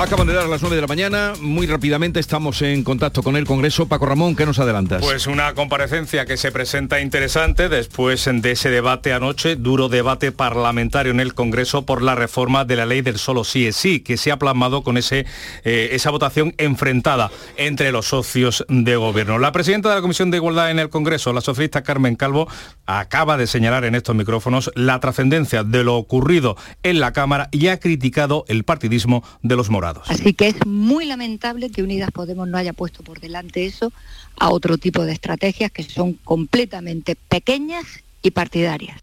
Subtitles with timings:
[0.00, 3.44] Acaban de dar las 9 de la mañana, muy rápidamente estamos en contacto con el
[3.44, 3.86] Congreso.
[3.86, 5.02] Paco Ramón, ¿qué nos adelantas?
[5.02, 11.12] Pues una comparecencia que se presenta interesante después de ese debate anoche, duro debate parlamentario
[11.12, 14.16] en el Congreso por la reforma de la ley del solo sí es sí, que
[14.16, 15.26] se ha plasmado con ese,
[15.64, 19.38] eh, esa votación enfrentada entre los socios de gobierno.
[19.38, 22.48] La presidenta de la Comisión de Igualdad en el Congreso, la socialista Carmen Calvo,
[22.86, 27.66] acaba de señalar en estos micrófonos la trascendencia de lo ocurrido en la Cámara y
[27.66, 29.68] ha criticado el partidismo de los
[30.06, 33.92] Así que es muy lamentable que Unidas Podemos no haya puesto por delante eso
[34.38, 37.84] a otro tipo de estrategias que son completamente pequeñas
[38.22, 39.00] y partidarias.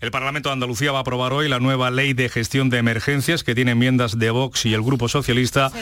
[0.00, 3.42] El Parlamento de Andalucía va a aprobar hoy la nueva ley de gestión de emergencias
[3.42, 5.72] que tiene enmiendas de Vox y el Grupo Socialista.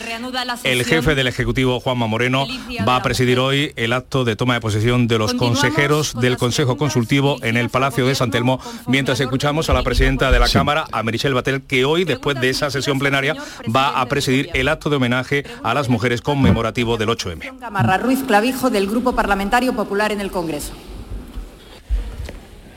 [0.65, 2.47] El jefe del Ejecutivo, Juanma Moreno,
[2.89, 6.79] va a presidir hoy el acto de toma de posesión de los consejeros del Consejo
[6.79, 10.87] Consultivo en el Palacio de San Telmo, mientras escuchamos a la presidenta de la Cámara,
[10.93, 13.37] a Merichel Batel, que hoy, después de esa sesión plenaria,
[13.75, 17.59] va a presidir el acto de homenaje a las mujeres conmemorativo del 8M.
[17.61, 20.73] Gamarra Ruiz Clavijo, del Grupo Parlamentario Popular en el Congreso.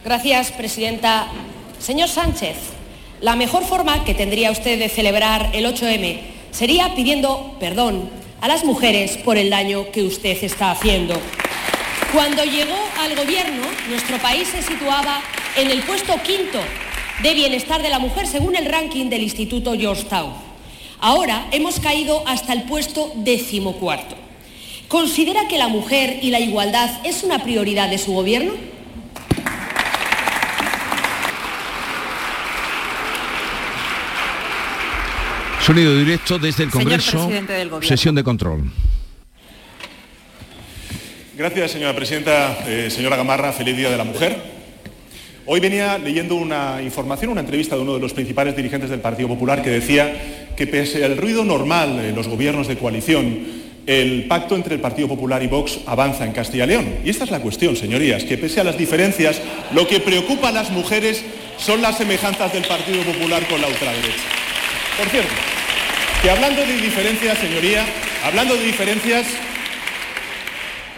[0.03, 1.27] Gracias, presidenta.
[1.77, 2.55] Señor Sánchez,
[3.19, 6.19] la mejor forma que tendría usted de celebrar el 8M
[6.51, 11.19] sería pidiendo perdón a las mujeres por el daño que usted está haciendo.
[12.13, 15.21] Cuando llegó al gobierno, nuestro país se situaba
[15.57, 16.59] en el puesto quinto
[17.21, 20.31] de bienestar de la mujer según el ranking del Instituto Georgetown.
[21.01, 24.15] Ahora hemos caído hasta el puesto decimocuarto.
[24.87, 28.78] ¿Considera que la mujer y la igualdad es una prioridad de su gobierno?
[35.61, 37.29] Sonido directo desde el Congreso.
[37.81, 38.71] Sesión de control.
[41.37, 42.57] Gracias, señora presidenta.
[42.67, 44.59] Eh, señora Gamarra, feliz Día de la Mujer.
[45.45, 49.29] Hoy venía leyendo una información, una entrevista de uno de los principales dirigentes del Partido
[49.29, 53.47] Popular que decía que pese al ruido normal en los gobiernos de coalición,
[53.87, 56.95] el pacto entre el Partido Popular y Vox avanza en Castilla y León.
[57.03, 59.41] Y esta es la cuestión, señorías, que pese a las diferencias,
[59.73, 61.23] lo que preocupa a las mujeres
[61.57, 64.23] son las semejanzas del Partido Popular con la ultraderecha.
[64.99, 65.33] Por cierto,
[66.21, 67.85] que hablando de diferencias, señoría,
[68.25, 69.25] hablando de diferencias,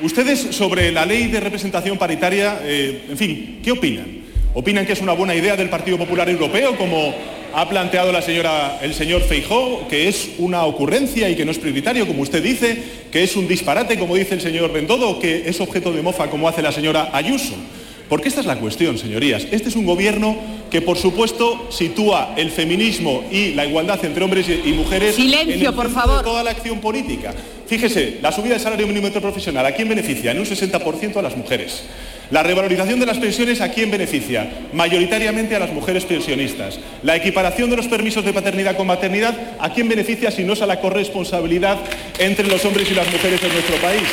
[0.01, 4.21] ustedes sobre la ley de representación paritaria, eh, en fin, ¿qué opinan?
[4.55, 7.13] ¿Opinan que es una buena idea del Partido Popular Europeo, como
[7.53, 11.59] ha planteado la señora, el señor Feijó, que es una ocurrencia y que no es
[11.59, 12.81] prioritario, como usted dice,
[13.11, 16.47] que es un disparate, como dice el señor Bendodo, que es objeto de mofa, como
[16.47, 17.53] hace la señora Ayuso?
[18.11, 19.47] Porque esta es la cuestión, señorías.
[19.51, 20.35] Este es un gobierno
[20.69, 25.75] que, por supuesto, sitúa el feminismo y la igualdad entre hombres y mujeres Silencio, en
[25.77, 26.17] por favor.
[26.17, 27.33] de toda la acción política.
[27.67, 30.31] Fíjese, la subida del salario mínimo interprofesional, ¿a quién beneficia?
[30.31, 31.83] En un 60% a las mujeres.
[32.31, 34.67] La revalorización de las pensiones, ¿a quién beneficia?
[34.73, 36.81] Mayoritariamente a las mujeres pensionistas.
[37.03, 40.61] La equiparación de los permisos de paternidad con maternidad, ¿a quién beneficia si no es
[40.61, 41.77] a la corresponsabilidad
[42.19, 44.03] entre los hombres y las mujeres en nuestro país?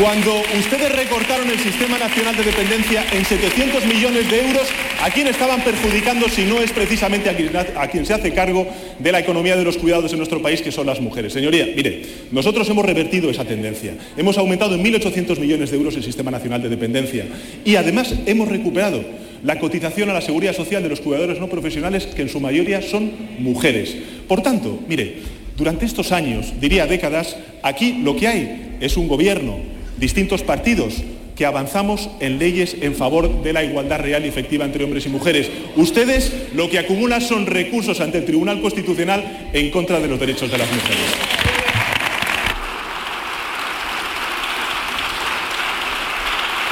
[0.00, 4.68] Cuando ustedes recortaron el Sistema Nacional de Dependencia en 700 millones de euros,
[5.02, 8.64] ¿a quién estaban perjudicando si no es precisamente a quien, se hace cargo
[9.00, 11.32] de la economía de los cuidados en nuestro país, que son las mujeres?
[11.32, 13.96] Señoría, mire, nosotros hemos revertido esa tendencia.
[14.16, 17.26] Hemos aumentado en 1.800 millones de euros el Sistema Nacional de Dependencia
[17.64, 19.04] y además hemos recuperado
[19.42, 22.82] la cotización a la seguridad social de los cuidadores no profesionales, que en su mayoría
[22.82, 23.10] son
[23.40, 23.96] mujeres.
[24.28, 25.16] Por tanto, mire,
[25.56, 31.02] durante estos años, diría décadas, aquí lo que hay es un gobierno distintos partidos
[31.38, 35.08] que avanzamos en leyes en favor de la igualdad real y efectiva entre hombres y
[35.08, 35.48] mujeres.
[35.76, 40.50] Ustedes lo que acumulan son recursos ante el Tribunal Constitucional en contra de los derechos
[40.50, 40.98] de las mujeres.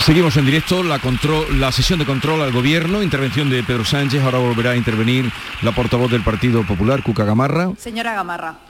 [0.00, 4.22] Seguimos en directo la, control, la sesión de control al gobierno, intervención de Pedro Sánchez,
[4.22, 5.30] ahora volverá a intervenir
[5.62, 7.70] la portavoz del Partido Popular, Cuca Gamarra.
[7.76, 8.65] Señora Gamarra.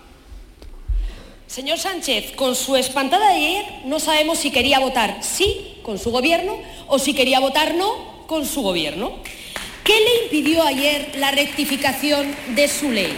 [1.46, 6.10] Señor Sánchez, con su espantada de ayer no sabemos si quería votar sí con su
[6.10, 6.56] gobierno
[6.88, 9.12] o si quería votar no con su gobierno.
[9.84, 13.12] ¿Qué le impidió ayer la rectificación de su ley?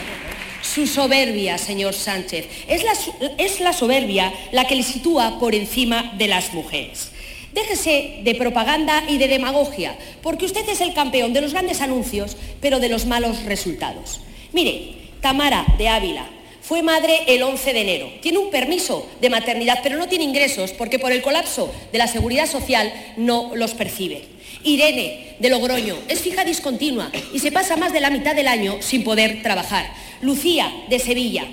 [0.62, 2.46] Su soberbia, señor Sánchez.
[2.68, 2.92] Es la,
[3.38, 7.12] es la soberbia la que le sitúa por encima de las mujeres.
[7.54, 12.36] Déjese de propaganda y de demagogia, porque usted es el campeón de los grandes anuncios,
[12.60, 14.20] pero de los malos resultados.
[14.52, 16.26] Mire, Tamara de Ávila,
[16.68, 18.12] fue madre el 11 de enero.
[18.20, 22.06] Tiene un permiso de maternidad, pero no tiene ingresos porque por el colapso de la
[22.06, 24.24] seguridad social no los percibe.
[24.64, 28.76] Irene, de Logroño, es fija discontinua y se pasa más de la mitad del año
[28.80, 29.90] sin poder trabajar.
[30.20, 31.46] Lucía, de Sevilla.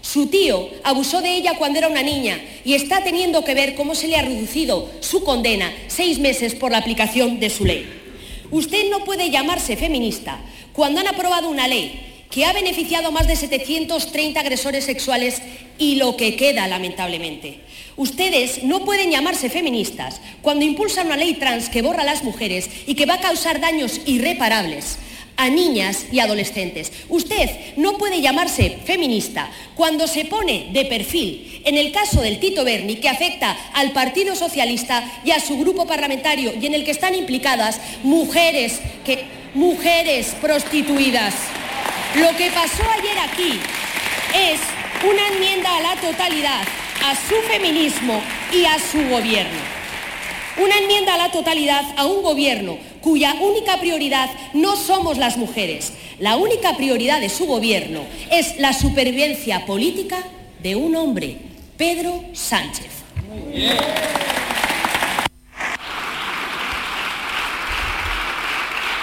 [0.00, 3.94] Su tío abusó de ella cuando era una niña y está teniendo que ver cómo
[3.94, 7.88] se le ha reducido su condena seis meses por la aplicación de su ley.
[8.50, 10.40] Usted no puede llamarse feminista
[10.72, 15.40] cuando han aprobado una ley que ha beneficiado a más de 730 agresores sexuales
[15.78, 17.60] y lo que queda, lamentablemente.
[17.96, 22.68] Ustedes no pueden llamarse feministas cuando impulsan una ley trans que borra a las mujeres
[22.86, 24.98] y que va a causar daños irreparables
[25.36, 26.92] a niñas y adolescentes.
[27.08, 32.64] Usted no puede llamarse feminista cuando se pone de perfil en el caso del Tito
[32.64, 36.92] Berni, que afecta al Partido Socialista y a su grupo parlamentario y en el que
[36.92, 39.24] están implicadas mujeres, que,
[39.54, 41.34] mujeres prostituidas.
[42.16, 43.60] Lo que pasó ayer aquí
[44.34, 44.58] es
[45.06, 46.62] una enmienda a la totalidad,
[47.04, 49.58] a su feminismo y a su gobierno.
[50.56, 55.92] Una enmienda a la totalidad a un gobierno cuya única prioridad no somos las mujeres.
[56.18, 60.16] La única prioridad de su gobierno es la supervivencia política
[60.62, 61.36] de un hombre,
[61.76, 62.86] Pedro Sánchez.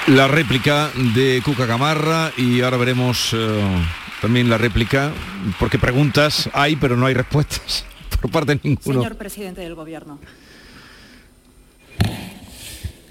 [0.07, 3.61] La réplica de Cuca Gamarra y ahora veremos eh,
[4.21, 5.13] también la réplica,
[5.57, 7.85] porque preguntas hay, pero no hay respuestas
[8.21, 8.99] por parte de ninguno.
[8.99, 10.19] Señor presidente del Gobierno.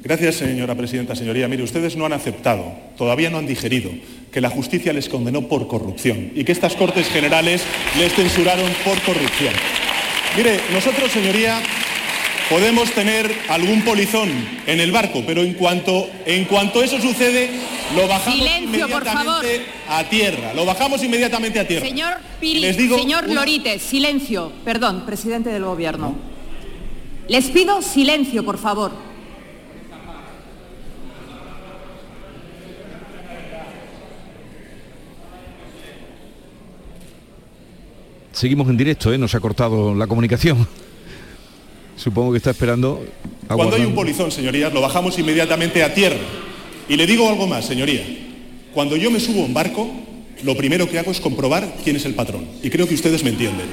[0.01, 1.17] Gracias, señora presidenta.
[1.17, 3.91] Señoría, mire, ustedes no han aceptado, todavía no han digerido
[4.31, 7.63] que la justicia les condenó por corrupción y que estas Cortes Generales
[7.99, 9.55] les censuraron por corrupción.
[10.37, 11.63] Mire, nosotros, señoría,
[12.53, 14.29] podemos tener algún polizón
[14.67, 17.49] en el barco, pero en cuanto, en cuanto eso sucede,
[17.97, 20.53] lo bajamos Silencio, inmediatamente a tierra.
[20.53, 21.87] Lo bajamos inmediatamente a tierra.
[21.87, 24.53] Señor Piri, Les digo señor una- Lorite, silencio.
[24.67, 26.15] Perdón, presidente del Gobierno.
[27.27, 28.93] Les pido silencio, por favor.
[38.33, 39.19] Seguimos en directo, ¿eh?
[39.19, 40.67] nos ha cortado la comunicación.
[41.97, 43.05] Supongo que está esperando.
[43.49, 46.17] Cuando hay un polizón, señorías, lo bajamos inmediatamente a tierra.
[46.89, 48.03] Y le digo algo más, señoría.
[48.75, 49.89] Cuando yo me subo a un barco,
[50.43, 52.47] lo primero que hago es comprobar quién es el patrón.
[52.63, 53.67] Y creo que ustedes me entienden.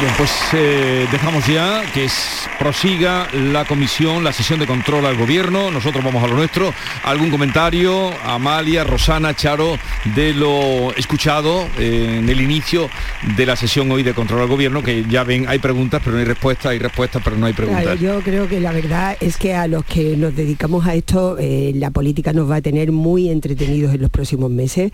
[0.00, 5.16] Bien, pues eh, dejamos ya que es- prosiga la comisión, la sesión de control al
[5.16, 5.72] gobierno.
[5.72, 6.72] Nosotros vamos a lo nuestro.
[7.02, 9.76] ¿Algún comentario, Amalia, Rosana, Charo,
[10.14, 12.88] de lo escuchado eh, en el inicio
[13.36, 14.84] de la sesión hoy de control al gobierno?
[14.84, 17.82] Que ya ven, hay preguntas, pero no hay respuestas, hay respuestas, pero no hay preguntas.
[17.82, 21.36] Claro, yo creo que la verdad es que a los que nos dedicamos a esto,
[21.40, 24.92] eh, la política nos va a tener muy entretenidos en los próximos meses.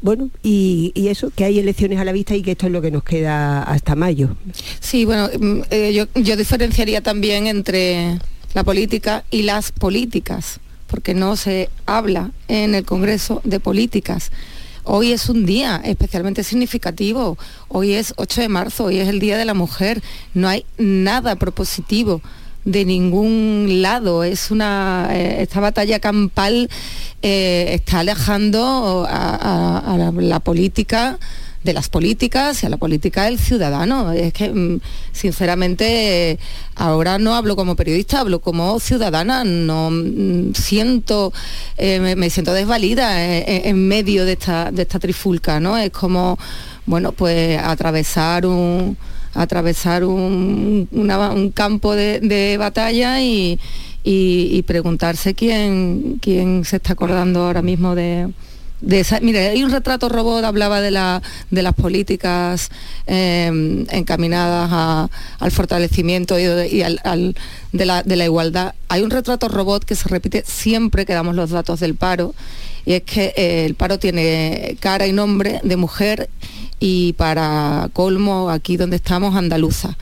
[0.00, 2.82] Bueno, y, y eso, que hay elecciones a la vista y que esto es lo
[2.82, 4.36] que nos queda hasta mayo.
[4.80, 8.18] Sí, bueno, mm, eh, yo, yo diferenciaría también entre
[8.54, 14.30] la política y las políticas, porque no se habla en el Congreso de políticas.
[14.84, 17.38] Hoy es un día especialmente significativo,
[17.68, 20.02] hoy es 8 de marzo, hoy es el Día de la Mujer,
[20.34, 22.20] no hay nada propositivo
[22.64, 26.68] de ningún lado, es una eh, esta batalla campal
[27.22, 31.18] eh, está alejando a, la política
[31.64, 34.12] de las políticas y a la política del ciudadano.
[34.12, 34.80] Es que, mm,
[35.12, 36.38] sinceramente,
[36.74, 39.44] ahora no hablo como periodista, hablo como ciudadana.
[39.44, 41.32] No mm, siento,
[41.76, 45.76] eh, me, siento desvalida eh, eh, en medio de esta, de esta trifulca, ¿no?
[45.78, 46.38] Es como,
[46.86, 48.96] bueno, pues atravesar un
[49.34, 53.58] atravesar un, un campo de, de batalla y,
[54.04, 58.28] y- y preguntarse quién, quién se está acordando ahora mismo de,
[58.82, 62.68] de mire, hay un retrato robot, hablaba de, la, de las políticas
[63.06, 65.08] eh, encaminadas
[65.38, 66.42] al fortalecimiento y,
[66.76, 67.34] y al-
[67.72, 68.74] de, la, de la igualdad.
[68.88, 72.34] Hay un retrato robot que se repite siempre que damos los datos del paro,
[72.84, 76.28] y es que eh, el paro tiene cara y nombre de mujer
[76.80, 79.96] y para colmo, aquí donde estamos, andaluza.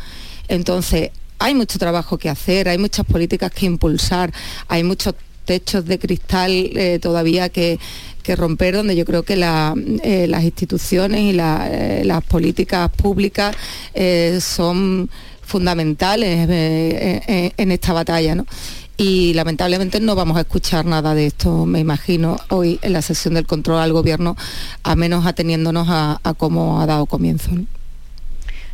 [0.48, 4.32] Entonces, hay mucho trabajo que hacer, hay muchas políticas que impulsar,
[4.68, 7.78] hay muchos techos de cristal eh, todavía que,
[8.20, 13.56] que romper, donde yo creo que eh, las instituciones y eh, las políticas públicas
[13.94, 15.10] eh, son
[15.42, 18.34] fundamentales en esta batalla.
[18.36, 18.46] ¿no?
[18.96, 23.34] Y lamentablemente no vamos a escuchar nada de esto, me imagino, hoy en la sesión
[23.34, 24.36] del control al gobierno,
[24.82, 27.50] a menos ateniéndonos a, a cómo ha dado comienzo.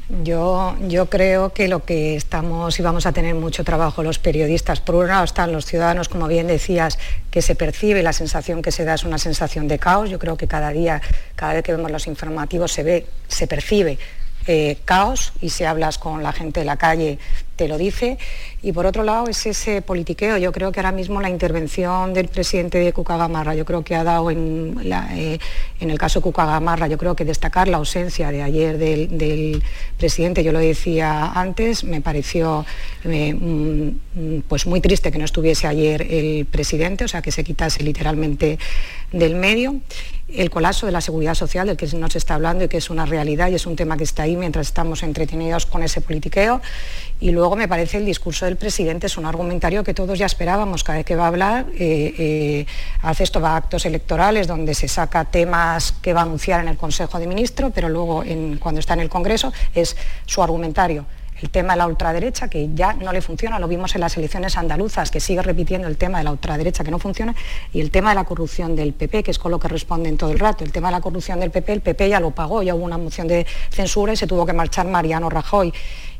[0.09, 4.81] Yo, yo creo que lo que estamos y vamos a tener mucho trabajo los periodistas,
[4.81, 6.97] por un lado están los ciudadanos, como bien decías,
[7.33, 10.09] que se percibe, la sensación que se da es una sensación de caos.
[10.09, 11.03] Yo creo que cada día,
[11.35, 13.99] cada vez que vemos los informativos se ve, se percibe
[14.47, 17.19] eh, caos y si hablas con la gente de la calle
[17.57, 18.19] te lo dice.
[18.63, 20.37] Y por otro lado es ese politiqueo.
[20.37, 24.05] Yo creo que ahora mismo la intervención del presidente de Cucagamarra, yo creo que ha
[24.05, 24.79] dado en,
[25.15, 25.39] eh,
[25.81, 29.63] en el caso Cucagamarra, yo creo que destacar la ausencia de ayer del,
[29.97, 32.67] presidente, yo lo decía antes, me pareció
[33.05, 37.45] eh, mm, pues muy triste que no estuviese ayer el presidente, o sea, que se
[37.45, 38.59] quitase literalmente
[39.13, 39.81] del medio
[40.29, 43.07] el colapso de la seguridad social del que nos está hablando y que es una
[43.07, 46.61] realidad y es un tema que está ahí mientras estamos entretenidos con ese politiqueo.
[47.21, 50.83] Y luego me parece el discurso del presidente es un argumentario que todos ya esperábamos
[50.83, 51.67] cada vez que va a hablar.
[51.79, 52.67] Eh, eh,
[53.03, 56.69] hace esto va a actos electorales donde se saca temas que va a anunciar en
[56.69, 58.25] el Consejo de Ministros, pero luego
[58.59, 61.07] cuando está en el Congreso es su argumentario
[61.41, 64.57] el tema de la ultraderecha, que ya no le funciona, lo vimos en las elecciones
[64.57, 67.35] andaluzas, que sigue repitiendo el tema de la ultraderecha que no funciona,
[67.73, 70.31] y el tema de la corrupción del PP, que es con lo que responden todo
[70.31, 70.65] el rato.
[70.65, 72.99] El tema de la corrupción del PP, el PP ya lo pagó, ya hubo una
[72.99, 75.73] moción de censura y se tuvo que marchar Mariano Rajoy.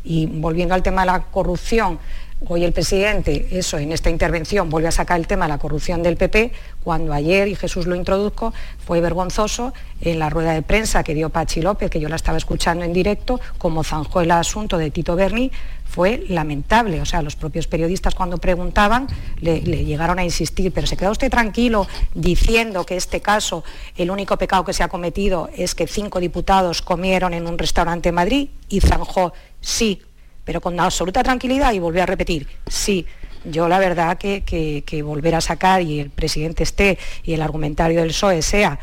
[0.05, 1.99] Y volviendo al tema de la corrupción,
[2.45, 6.03] Hoy el presidente, eso, en esta intervención vuelve a sacar el tema de la corrupción
[6.03, 6.53] del PP,
[6.85, 11.31] cuando ayer, y Jesús lo introduzco, fue vergonzoso en la rueda de prensa que dio
[11.31, 15.17] Pachi López, que yo la estaba escuchando en directo, como zanjó el asunto de Tito
[15.17, 15.51] Berni,
[15.87, 17.01] fue lamentable.
[17.01, 19.07] O sea, los propios periodistas cuando preguntaban
[19.41, 23.65] le, llegaron a insistir, pero se queda usted tranquilo diciendo que este caso,
[23.97, 28.11] el único pecado que se ha cometido es que cinco diputados comieron en un restaurante
[28.11, 30.03] en Madrid y zanjó, sí,
[30.47, 33.05] pero con absoluta tranquilidad y volver a repetir, sí,
[33.45, 38.11] yo la verdad que, volver a sacar y el presidente esté y el argumentario del
[38.11, 38.79] PSOE sea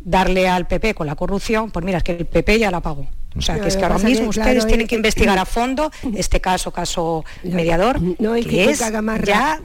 [0.00, 3.08] darle al PP con la corrupción, pues mira, es que el PP ya la pagó.
[3.36, 6.70] O sea, que es que ahora mismo ustedes tienen que investigar a fondo este caso,
[6.70, 8.78] caso mediador, no, que, es
[9.24, 9.60] ya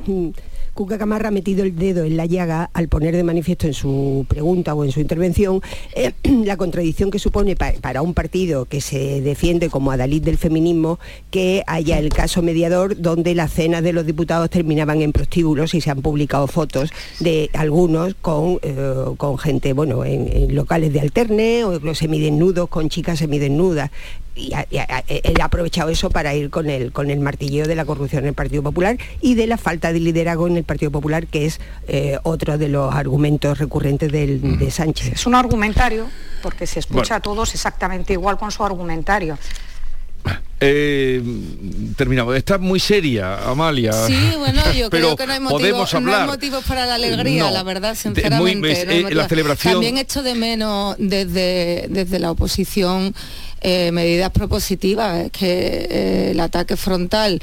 [0.73, 4.25] Cuca Camarra ha metido el dedo en la llaga al poner de manifiesto en su
[4.29, 5.61] pregunta o en su intervención
[5.95, 6.13] eh,
[6.45, 10.97] la contradicción que supone para un partido que se defiende como adalid del feminismo
[11.29, 15.81] que haya el caso mediador donde las cenas de los diputados terminaban en prostíbulos y
[15.81, 21.65] se han publicado fotos de algunos con, eh, con gente, bueno, en, locales de alterne
[21.65, 23.91] o los semidesnudos con chicas semidesnudas
[24.35, 28.23] y él ha aprovechado eso para ir con el, con el martilleo de la corrupción
[28.23, 31.45] en el Partido Popular y de la falta de liderazgo en el Partido Popular, que
[31.45, 35.13] es eh, otro de los argumentos recurrentes de Sánchez.
[35.13, 36.07] Es un argumentario,
[36.41, 39.37] porque se escucha a todos exactamente igual con su argumentario.
[40.63, 41.23] Eh,
[41.97, 42.35] terminamos.
[42.35, 43.93] Está muy seria, Amalia.
[44.05, 45.91] Sí, bueno, yo creo que no hay, motivos
[46.67, 48.99] para la alegría, la verdad, sinceramente.
[48.99, 49.73] Eh, la celebración...
[49.73, 53.15] También hecho de menos desde, desde la oposición
[53.61, 57.39] eh, medidas propositivas, es que eh, el ataque frontal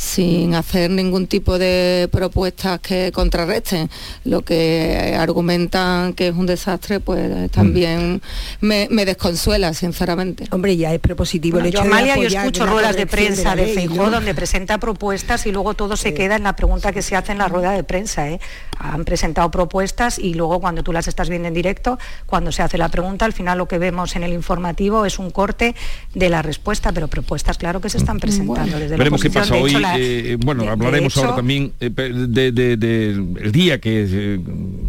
[0.00, 3.90] sin hacer ningún tipo de propuestas que contrarresten
[4.24, 8.22] lo que argumentan que es un desastre, pues también
[8.62, 10.46] me, desconsuela, sinceramente.
[10.52, 13.86] Hombre, ya es propositivo el hecho yo, Amalia, yo escucho ruedas de prensa de, de
[13.88, 17.38] donde presenta propuestas y luego todo se queda en la pregunta que se hace en
[17.38, 18.26] la rueda de prensa.
[18.30, 18.40] ¿eh?
[18.78, 22.78] Han presentado propuestas y luego cuando tú las estás viendo en directo, cuando se hace
[22.78, 25.74] la pregunta, al final lo que vemos en el informativo es un corte
[26.14, 29.74] de la respuesta, pero propuestas claro que se están presentando desde Veremos qué pasa hoy
[29.98, 34.40] eh, bueno, hablaremos ahora también del eh, de, el día que, eh,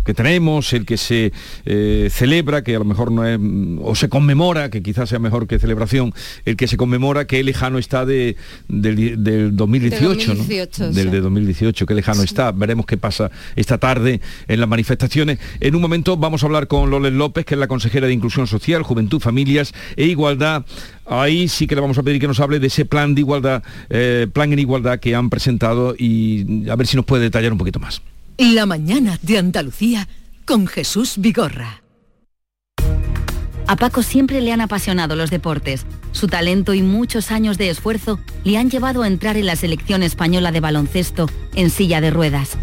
[0.04, 1.32] que, tenemos, el que se
[2.10, 3.40] celebra, que a lo mejor no es,
[3.82, 6.14] o se conmemora, que quizás sea mejor que celebración,
[6.46, 8.36] el que se conmemora, que lejano está de,
[8.68, 10.36] del, 2018,
[10.92, 12.52] Del de 2018, que lejano está.
[12.52, 15.40] Veremos qué pasa esta tarde en las manifestaciones.
[15.60, 18.48] En un momento vamos a hablar con Loles López, que es la consejera de Inclusión
[18.48, 20.66] Social, Juventud, Familias e Igualdad
[21.06, 23.64] Ahí sí que le vamos a pedir que nos hable de ese plan de igualdad,
[23.90, 27.58] eh, plan en igualdad que han presentado y a ver si nos puede detallar un
[27.58, 28.02] poquito más.
[28.38, 30.08] La mañana de Andalucía
[30.46, 31.82] con Jesús Vigorra.
[33.68, 35.86] A Paco siempre le han apasionado los deportes.
[36.12, 40.04] Su talento y muchos años de esfuerzo le han llevado a entrar en la selección
[40.04, 42.58] española de baloncesto en silla de ruedas.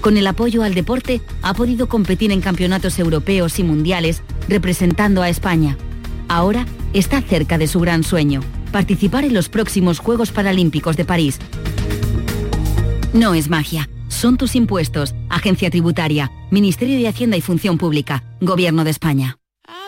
[0.00, 5.28] Con el apoyo al deporte ha podido competir en campeonatos europeos y mundiales representando a
[5.28, 5.76] España.
[6.28, 11.38] Ahora está cerca de su gran sueño, participar en los próximos Juegos Paralímpicos de París.
[13.14, 18.84] No es magia, son tus impuestos, Agencia Tributaria, Ministerio de Hacienda y Función Pública, Gobierno
[18.84, 19.38] de España.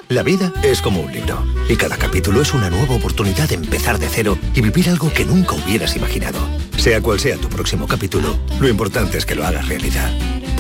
[0.09, 3.99] La vida es como un libro y cada capítulo es una nueva oportunidad de empezar
[3.99, 6.39] de cero y vivir algo que nunca hubieras imaginado.
[6.77, 10.11] Sea cual sea tu próximo capítulo, lo importante es que lo hagas realidad.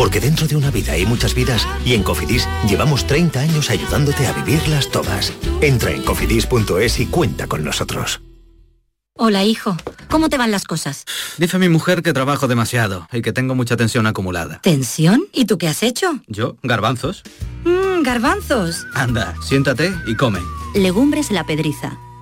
[0.01, 4.27] Porque dentro de una vida hay muchas vidas y en Cofidis llevamos 30 años ayudándote
[4.27, 5.31] a vivirlas todas.
[5.61, 8.23] Entra en cofidis.es y cuenta con nosotros.
[9.19, 9.77] Hola, hijo.
[10.09, 11.05] ¿Cómo te van las cosas?
[11.37, 14.61] Dice mi mujer que trabajo demasiado y que tengo mucha tensión acumulada.
[14.63, 15.25] ¿Tensión?
[15.35, 16.19] ¿Y tú qué has hecho?
[16.29, 17.23] Yo, garbanzos.
[17.65, 18.87] Mmm, garbanzos.
[18.95, 20.41] Anda, siéntate y come.
[20.75, 21.99] Legumbres la pedriza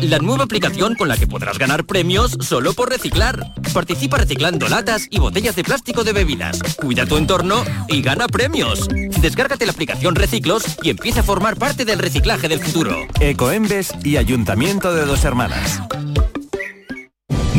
[0.00, 3.54] La nueva aplicación con la que podrás ganar premios solo por reciclar.
[3.72, 6.60] Participa reciclando latas y botellas de plástico de bebidas.
[6.76, 8.88] Cuida tu entorno y gana premios.
[9.20, 13.06] Descárgate la aplicación Reciclos y empieza a formar parte del reciclaje del futuro.
[13.20, 15.80] Ecoembes y Ayuntamiento de Dos Hermanas.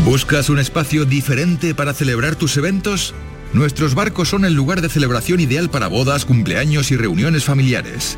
[0.04, 3.14] ¿Buscas un espacio diferente para celebrar tus eventos?
[3.54, 8.18] Nuestros barcos son el lugar de celebración ideal para bodas, cumpleaños y reuniones familiares.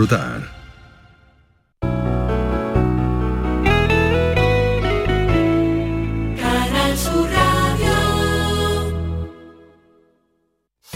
[6.39, 7.93] Canal Sur Radio.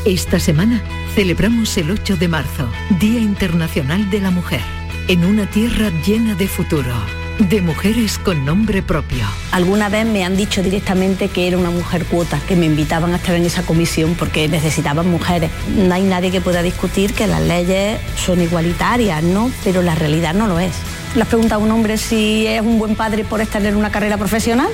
[0.05, 0.81] Esta semana
[1.13, 2.67] celebramos el 8 de marzo,
[2.99, 4.61] Día Internacional de la Mujer,
[5.07, 6.95] en una tierra llena de futuro,
[7.39, 9.25] de mujeres con nombre propio.
[9.51, 13.17] Alguna vez me han dicho directamente que era una mujer cuota, que me invitaban a
[13.17, 15.51] estar en esa comisión porque necesitaban mujeres.
[15.75, 19.51] No hay nadie que pueda discutir que las leyes son igualitarias, ¿no?
[19.63, 20.73] Pero la realidad no lo es.
[21.15, 23.89] ¿Le has preguntado a un hombre si es un buen padre por estar en una
[23.89, 24.69] carrera profesional?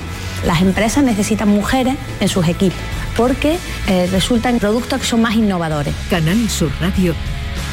[0.45, 2.79] Las empresas necesitan mujeres en sus equipos
[3.15, 5.93] porque eh, resultan productos que son más innovadores.
[6.09, 7.13] Canal Sur Radio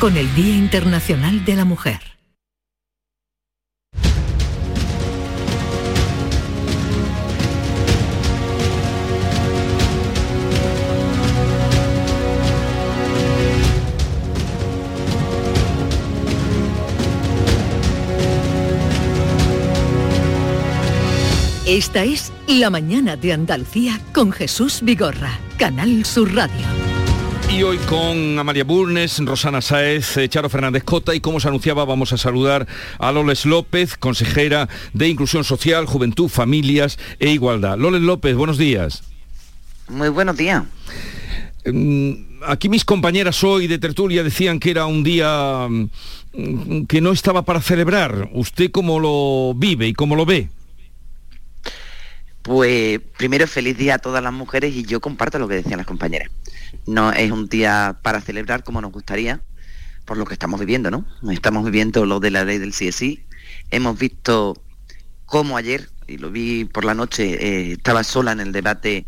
[0.00, 2.07] con el Día Internacional de la Mujer.
[21.68, 26.64] Esta es La Mañana de Andalucía con Jesús Vigorra, Canal Sur Radio.
[27.54, 31.84] Y hoy con Amalia Burnes, Rosana Saez, eh, Charo Fernández Cota y como se anunciaba
[31.84, 32.66] vamos a saludar
[32.98, 37.76] a Loles López, consejera de Inclusión Social, Juventud, Familias e Igualdad.
[37.76, 39.02] Loles López, buenos días.
[39.90, 40.64] Muy buenos días.
[41.66, 42.12] Mm,
[42.46, 47.42] Aquí mis compañeras hoy de tertulia decían que era un día mm, que no estaba
[47.42, 48.30] para celebrar.
[48.32, 50.48] ¿Usted cómo lo vive y cómo lo ve?
[52.48, 55.86] Pues primero feliz día a todas las mujeres y yo comparto lo que decían las
[55.86, 56.30] compañeras.
[56.86, 59.42] No es un día para celebrar como nos gustaría,
[60.06, 61.04] por lo que estamos viviendo, ¿no?
[61.30, 63.22] Estamos viviendo lo de la ley del CSI.
[63.70, 64.56] Hemos visto
[65.26, 69.04] cómo ayer, y lo vi por la noche, eh, estaba sola en el debate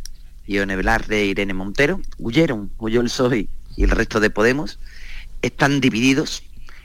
[0.46, 4.78] Ione Velarde e Irene Montero, huyeron, huyó el PSOE y el resto de Podemos,
[5.40, 6.42] están divididos,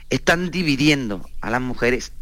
[0.08, 2.12] están dividiendo a las mujeres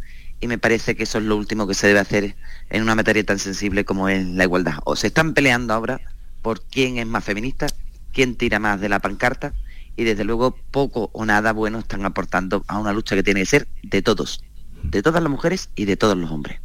[0.41, 2.37] y me parece que eso es lo último que se debe hacer
[2.71, 4.79] en una materia tan sensible como es la igualdad.
[4.85, 6.01] O se están peleando ahora
[6.43, 7.67] por quién es más feminista,
[8.13, 9.55] quién tira más de la pancarta
[9.97, 13.47] y desde luego poco o nada bueno están aportando a una lucha que tiene que
[13.47, 14.43] ser de todos,
[14.83, 16.64] de todas las mujeres y de todos los hombres.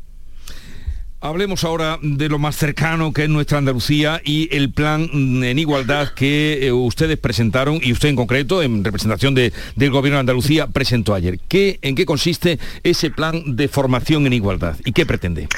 [1.21, 5.09] Hablemos ahora de lo más cercano que es nuestra Andalucía y el plan
[5.43, 10.15] en igualdad que eh, ustedes presentaron y usted en concreto, en representación de- del Gobierno
[10.15, 11.37] de Andalucía, presentó ayer.
[11.49, 15.49] ¿Qué, ¿En qué consiste ese plan de formación en igualdad y qué pretende?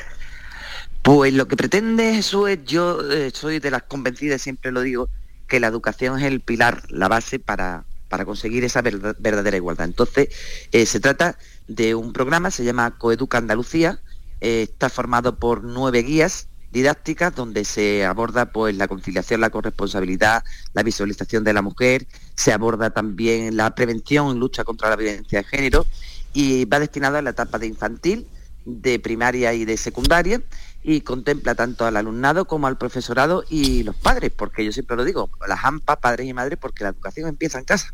[1.03, 5.09] Pues lo que pretende Jesús es, yo eh, soy de las convencidas, siempre lo digo,
[5.47, 9.85] que la educación es el pilar, la base para, para conseguir esa verdad- verdadera igualdad.
[9.85, 10.29] Entonces,
[10.71, 13.99] eh, se trata de un programa, se llama Coeduca Andalucía,
[14.41, 20.43] eh, está formado por nueve guías didácticas donde se aborda pues la conciliación, la corresponsabilidad,
[20.73, 25.45] la visualización de la mujer, se aborda también la prevención lucha contra la violencia de
[25.45, 25.85] género
[26.33, 28.25] y va destinado a la etapa de infantil,
[28.65, 30.41] de primaria y de secundaria
[30.83, 35.03] y contempla tanto al alumnado como al profesorado y los padres, porque yo siempre lo
[35.03, 37.93] digo, las AMPA, padres y madres, porque la educación empieza en casa.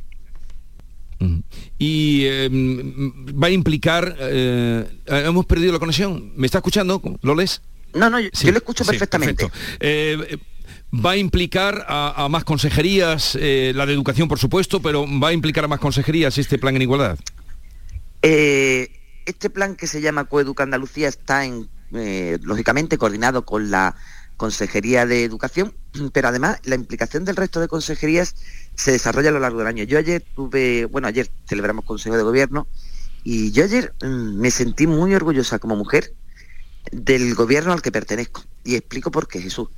[1.80, 4.16] Y em, va a implicar...
[4.20, 6.34] eh, hemos perdido la conexión.
[6.36, 7.02] ¿Me está escuchando?
[7.22, 7.62] ¿Lo lees?
[7.94, 9.50] No, no, yo, yo lo escucho perfectamente.
[9.80, 10.38] Eh,
[10.94, 15.30] va a implicar a, a más consejerías, eh, la de educación por supuesto, pero va
[15.30, 17.18] a implicar a más consejerías este plan en igualdad.
[18.22, 21.68] Este plan que se llama Coeduca Andalucía está en,
[22.44, 23.96] lógicamente coordinado con la
[24.38, 25.74] Consejería de Educación,
[26.14, 28.36] pero además la implicación del resto de consejerías
[28.76, 29.84] se desarrolla a lo largo del año.
[29.84, 32.68] Yo ayer tuve, bueno, ayer celebramos Consejo de Gobierno
[33.24, 36.14] y yo ayer mm, me sentí muy orgullosa como mujer
[36.92, 38.44] del gobierno al que pertenezco.
[38.64, 39.70] Y explico por qué, Jesús.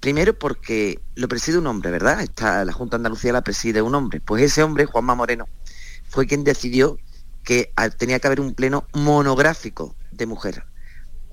[0.00, 2.20] Primero porque lo preside un hombre, ¿verdad?
[2.20, 4.20] Está, la Junta Andalucía la preside un hombre.
[4.20, 5.48] Pues ese hombre, Juanma Moreno,
[6.08, 6.98] fue quien decidió
[7.42, 10.64] que ah, tenía que haber un pleno monográfico de mujer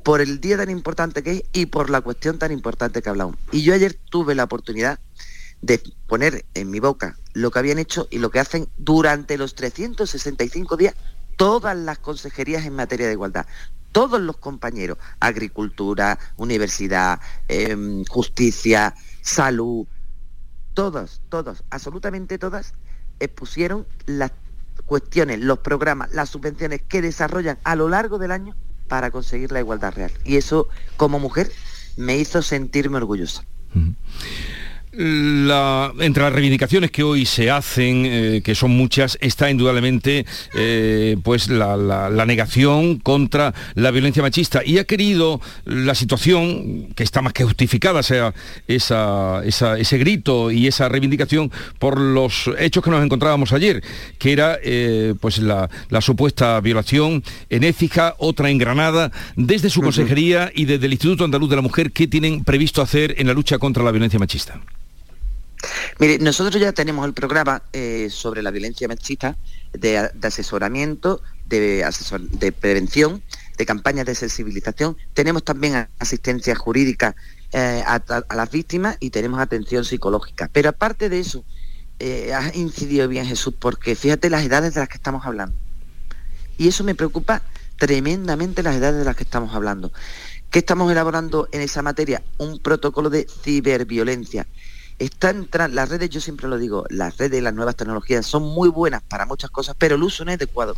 [0.03, 3.35] por el día tan importante que es y por la cuestión tan importante que hablamos.
[3.51, 4.99] Y yo ayer tuve la oportunidad
[5.61, 9.55] de poner en mi boca lo que habían hecho y lo que hacen durante los
[9.55, 10.95] 365 días
[11.37, 13.45] todas las consejerías en materia de igualdad.
[13.91, 19.85] Todos los compañeros, agricultura, universidad, em, justicia, salud,
[20.73, 22.73] todos, todos, absolutamente todas,
[23.19, 24.31] expusieron las
[24.85, 28.55] cuestiones, los programas, las subvenciones que desarrollan a lo largo del año
[28.91, 30.11] para conseguir la igualdad real.
[30.25, 31.49] Y eso, como mujer,
[31.95, 33.45] me hizo sentirme orgullosa.
[34.93, 41.15] La- entre las reivindicaciones que hoy se hacen, eh, que son muchas, está indudablemente eh,
[41.23, 44.61] pues la, la- la negación contra la violencia machista.
[44.65, 48.33] Y ha querido la situación, que está más que justificada, sea
[48.67, 53.81] esa, esa- ese grito y esa reivindicación por los hechos que nos encontrábamos ayer,
[54.19, 59.81] que era eh, pues la, la supuesta violación en Écija, otra en Granada, desde su
[59.81, 63.33] consejería y desde el Instituto Andaluz de la Mujer, ¿qué tienen previsto hacer en la
[63.33, 64.59] lucha contra la violencia machista?
[65.99, 69.37] Mire, nosotros ya tenemos el programa eh, sobre la violencia machista
[69.73, 73.21] de, asesoramiento, de, asesor- de prevención,
[73.57, 74.97] de campañas de sensibilización.
[75.13, 77.15] Tenemos también asistencia jurídica
[77.51, 80.49] eh, a las víctimas y tenemos atención psicológica.
[80.51, 81.43] Pero aparte de eso,
[81.99, 85.55] eh, has incidido bien Jesús, porque fíjate las edades de las que estamos hablando.
[86.57, 87.43] Y eso me preocupa
[87.77, 89.91] tremendamente las edades de las que estamos hablando.
[90.49, 92.23] ¿Qué estamos elaborando en esa materia?
[92.37, 94.47] Un protocolo de ciberviolencia.
[95.01, 98.43] Están tra- las redes, yo siempre lo digo, las redes y las nuevas tecnologías son
[98.43, 100.75] muy buenas para muchas cosas, pero el uso no es adecuado.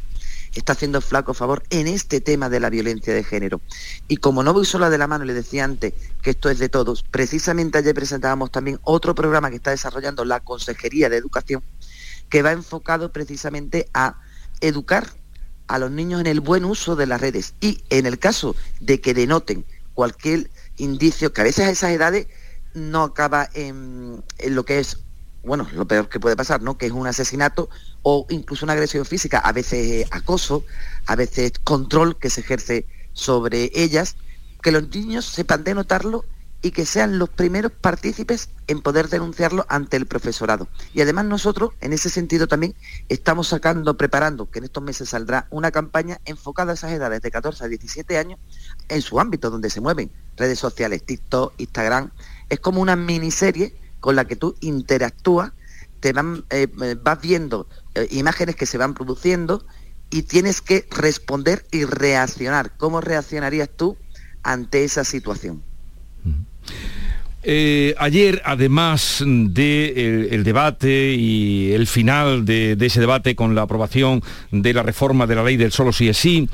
[0.56, 3.60] Está haciendo flaco favor en este tema de la violencia de género.
[4.08, 6.70] Y como no voy sola de la mano, le decía antes que esto es de
[6.70, 11.62] todos, precisamente ayer presentábamos también otro programa que está desarrollando la Consejería de Educación,
[12.30, 14.22] que va enfocado precisamente a
[14.62, 15.06] educar
[15.68, 19.02] a los niños en el buen uso de las redes y en el caso de
[19.02, 22.28] que denoten cualquier indicio, que a veces a esas edades
[22.74, 25.00] no acaba en, lo que es,
[25.44, 26.78] bueno, lo peor que puede pasar, ¿no?
[26.78, 27.70] Que es un asesinato
[28.02, 30.64] o incluso una agresión física, a veces acoso,
[31.06, 34.16] a veces control que se ejerce sobre ellas,
[34.62, 36.26] que los niños sepan denotarlo
[36.64, 40.70] y que sean los primeros partícipes en poder denunciarlo ante el profesorado.
[40.94, 42.74] Y además nosotros, en ese sentido también,
[43.10, 47.32] estamos sacando, preparando, que en estos meses saldrá una campaña enfocada a esas edades de
[47.32, 48.40] 14 a 17 años
[48.88, 52.12] en su ámbito donde se mueven, redes sociales, TikTok, Instagram.
[52.50, 55.54] Es como una miniserie con la que tú interactúas,
[56.00, 59.66] te van, eh, eh, vas viendo eh, imágenes que se van produciendo
[60.10, 62.76] y tienes que responder y reaccionar.
[62.78, 63.98] ¿Cómo reaccionarías tú
[64.44, 65.64] ante esa situación?
[67.44, 73.64] Eh, ayer, además del el debate y el final de, de ese debate con la
[73.64, 76.48] aprobación de la reforma de la ley del solo sí es sí,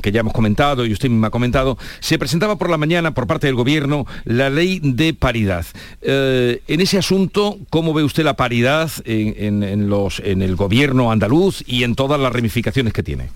[0.00, 3.26] que ya hemos comentado y usted misma ha comentado, se presentaba por la mañana por
[3.26, 5.66] parte del Gobierno la ley de paridad.
[6.02, 11.82] Eh, en ese asunto, ¿cómo ve usted la paridad en, en el Gobierno andaluz y
[11.82, 13.28] en todas las ramificaciones que tiene?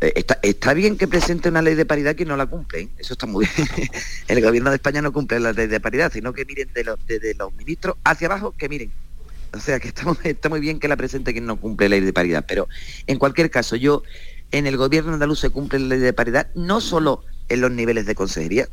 [0.00, 2.88] Eh, Está, bien que presente una ley de paridad que no la cumple, ¿eh?
[2.98, 3.90] eso está muy bien.
[4.28, 7.54] El gobierno de España no cumple la ley de paridad, sino que miren desde los
[7.54, 8.92] ministros hacia abajo, que miren.
[9.54, 9.88] O sea que
[10.22, 12.68] está, muy- bien que la presente quien no cumple la ley de paridad, pero
[13.06, 14.02] en cualquier caso, yo
[14.52, 18.06] en el gobierno andaluz se cumple la ley de paridad no solo en los niveles
[18.06, 18.68] de consejería,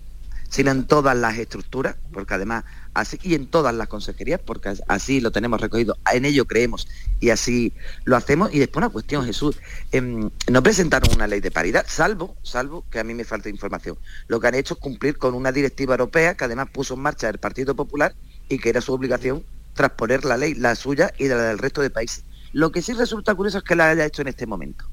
[0.53, 2.63] sino en todas las estructuras, porque además
[2.93, 6.87] así y en todas las consejerías, porque as- así lo tenemos recogido, en ello creemos
[7.19, 7.73] y así
[8.05, 8.53] lo hacemos.
[8.53, 9.57] Y después una cuestión, Jesús,
[9.91, 13.97] em, no presentaron una ley de paridad, salvo, salvo que a mí me falta información.
[14.27, 17.29] Lo que han hecho es cumplir con una directiva europea que además puso en marcha
[17.29, 18.13] el Partido Popular
[18.47, 21.89] y que era su obligación transponer la ley, la suya y la del resto de
[21.89, 22.25] países.
[22.51, 24.85] Lo que sí resulta curioso es que la haya hecho en este momento.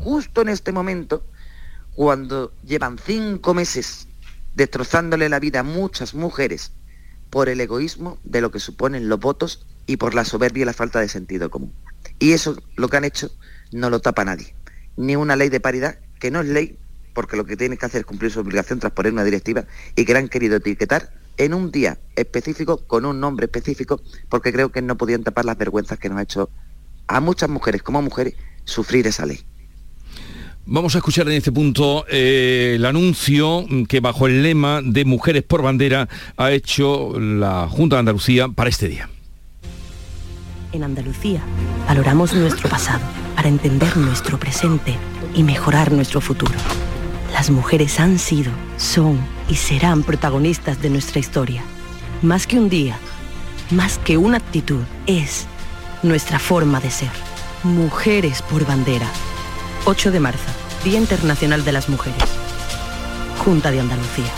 [0.00, 1.24] Justo en este momento,
[1.94, 4.06] cuando llevan cinco meses
[4.58, 6.72] destrozándole la vida a muchas mujeres
[7.30, 10.72] por el egoísmo de lo que suponen los votos y por la soberbia y la
[10.72, 11.72] falta de sentido común.
[12.18, 13.30] Y eso, lo que han hecho,
[13.70, 14.56] no lo tapa nadie.
[14.96, 16.76] Ni una ley de paridad, que no es ley,
[17.14, 20.04] porque lo que tiene que hacer es cumplir su obligación tras poner una directiva, y
[20.04, 24.72] que la han querido etiquetar en un día específico, con un nombre específico, porque creo
[24.72, 26.50] que no podían tapar las vergüenzas que nos ha hecho
[27.06, 29.46] a muchas mujeres como mujeres sufrir esa ley.
[30.70, 35.42] Vamos a escuchar en este punto eh, el anuncio que bajo el lema de Mujeres
[35.42, 39.08] por Bandera ha hecho la Junta de Andalucía para este día.
[40.72, 41.40] En Andalucía
[41.86, 43.00] valoramos nuestro pasado
[43.34, 44.94] para entender nuestro presente
[45.34, 46.52] y mejorar nuestro futuro.
[47.32, 51.62] Las mujeres han sido, son y serán protagonistas de nuestra historia.
[52.20, 52.98] Más que un día,
[53.70, 55.46] más que una actitud, es
[56.02, 57.10] nuestra forma de ser.
[57.62, 59.10] Mujeres por bandera.
[59.84, 60.44] 8 de marzo,
[60.84, 62.22] Día Internacional de las Mujeres.
[63.38, 64.30] Junta de Andalucía.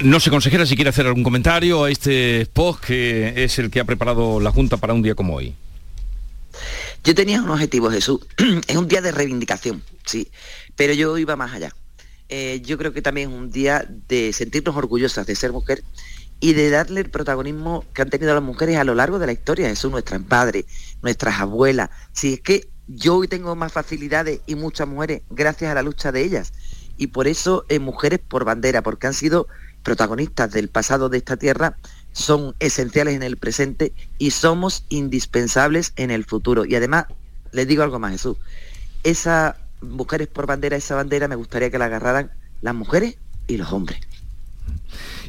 [0.00, 3.80] No sé, consejera, si quiere hacer algún comentario a este post que es el que
[3.80, 5.54] ha preparado la Junta para un día como hoy.
[7.02, 8.20] Yo tenía un objetivo, Jesús.
[8.68, 10.30] es un día de reivindicación, sí,
[10.76, 11.74] pero yo iba más allá.
[12.28, 15.82] Eh, yo creo que también es un día de sentirnos orgullosas de ser mujer
[16.40, 19.32] y de darle el protagonismo que han tenido las mujeres a lo largo de la
[19.32, 19.68] historia.
[19.68, 20.66] Jesús, nuestras padres,
[21.02, 21.90] nuestras abuelas.
[22.12, 26.10] Si es que yo hoy tengo más facilidades y muchas mujeres gracias a la lucha
[26.12, 26.52] de ellas.
[26.96, 29.46] Y por eso eh, Mujeres por Bandera, porque han sido
[29.82, 31.76] protagonistas del pasado de esta tierra,
[32.12, 36.64] son esenciales en el presente y somos indispensables en el futuro.
[36.64, 37.06] Y además,
[37.52, 38.36] les digo algo más, Jesús,
[39.04, 43.72] esa Mujeres por Bandera, esa bandera me gustaría que la agarraran las mujeres y los
[43.72, 44.00] hombres.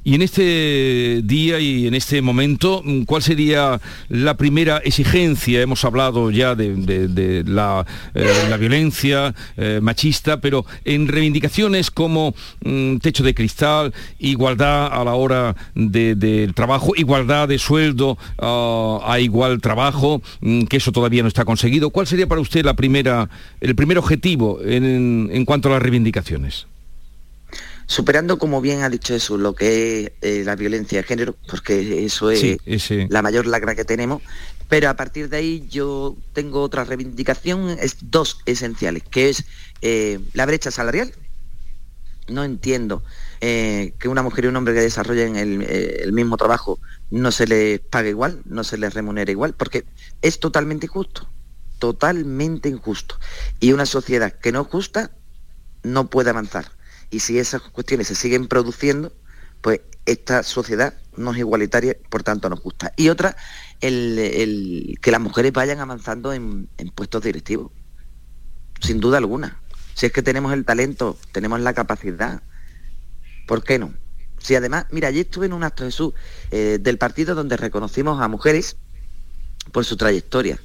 [0.04, 5.62] Y en este día y en este momento, ¿cuál sería la primera exigencia?
[5.62, 12.34] Hemos hablado ya de, la, eh, violencia eh, machista, pero en reivindicaciones como
[12.64, 19.20] mm, techo de cristal, igualdad a la hora del trabajo, igualdad de sueldo ah, a
[19.20, 21.90] igual trabajo, mm, que eso todavía no está conseguido.
[21.90, 23.30] ¿Cuál sería para usted la primera,
[23.62, 26.68] el primer objetivo en cuanto a las reivindicaciones?
[27.90, 32.06] Superando, como bien ha dicho eso, lo que es eh, la violencia de género, porque
[32.06, 32.60] eso es
[33.10, 34.22] la mayor lacra que tenemos,
[34.68, 39.44] pero a partir de ahí yo tengo otra reivindicación, es dos esenciales, que es
[39.82, 41.12] eh, la brecha salarial.
[42.28, 43.02] No entiendo
[43.42, 47.48] eh, que una mujer y un hombre que desarrollen el, el mismo trabajo no se
[47.48, 49.86] les pague igual, no se les remunere igual, porque
[50.22, 51.28] es totalmente injusto,
[51.80, 53.16] totalmente injusto.
[53.60, 55.10] Y una sociedad que no es justa
[55.82, 56.78] no puede avanzar
[57.10, 59.14] y si esas cuestiones se siguen produciendo,
[59.62, 62.94] pues esta sociedad no es igualitaria, por tanto nos gusta.
[62.96, 63.36] Y otra,
[63.82, 67.72] el, que las mujeres vayan avanzando en, puestos directivos,
[68.82, 69.60] sin duda alguna.
[69.96, 72.42] Si es que tenemos el talento, tenemos la capacidad,
[73.48, 73.94] ¿por qué no?
[74.38, 76.14] Si además, mira, ayer estuve en un acto Jesús
[76.52, 78.78] eh, del partido donde reconocimos a mujeres
[79.74, 80.58] por su trayectoria.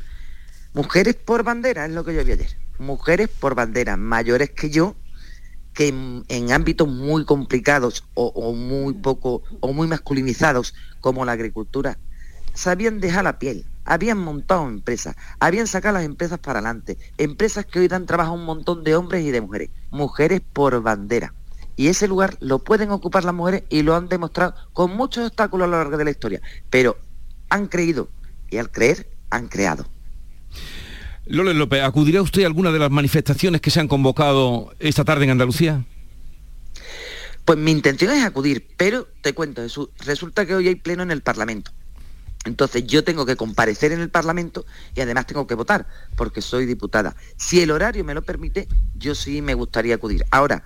[0.74, 2.56] Mujeres por bandera, es lo que yo vi ayer.
[2.78, 4.96] Mujeres por bandera, mayores que yo,
[5.74, 11.98] que en, ámbitos muy complicados o, muy poco o muy masculinizados como la agricultura
[12.54, 17.80] sabían dejar la piel, habían montado empresas, habían sacado las empresas para adelante, empresas que
[17.80, 21.34] hoy dan trabajo a un montón de hombres y de mujeres, mujeres por bandera.
[21.76, 25.66] Y ese lugar lo pueden ocupar las mujeres y lo han demostrado con muchos obstáculos
[25.66, 26.96] a lo largo de la historia, pero
[27.48, 28.08] han creído
[28.48, 29.84] y al creer han creado.
[31.26, 35.24] Loles López, ¿acudirá usted a alguna de las manifestaciones que se han convocado esta tarde
[35.24, 35.84] en Andalucía?
[37.46, 41.10] Pues mi intención es acudir, pero te cuento, Jesús, resulta que hoy hay pleno en
[41.10, 41.72] el Parlamento.
[42.44, 46.66] Entonces yo tengo que comparecer en el Parlamento y además tengo que votar, porque soy
[46.66, 47.16] diputada.
[47.38, 50.26] Si el horario me lo permite, yo sí me gustaría acudir.
[50.30, 50.62] Ahora,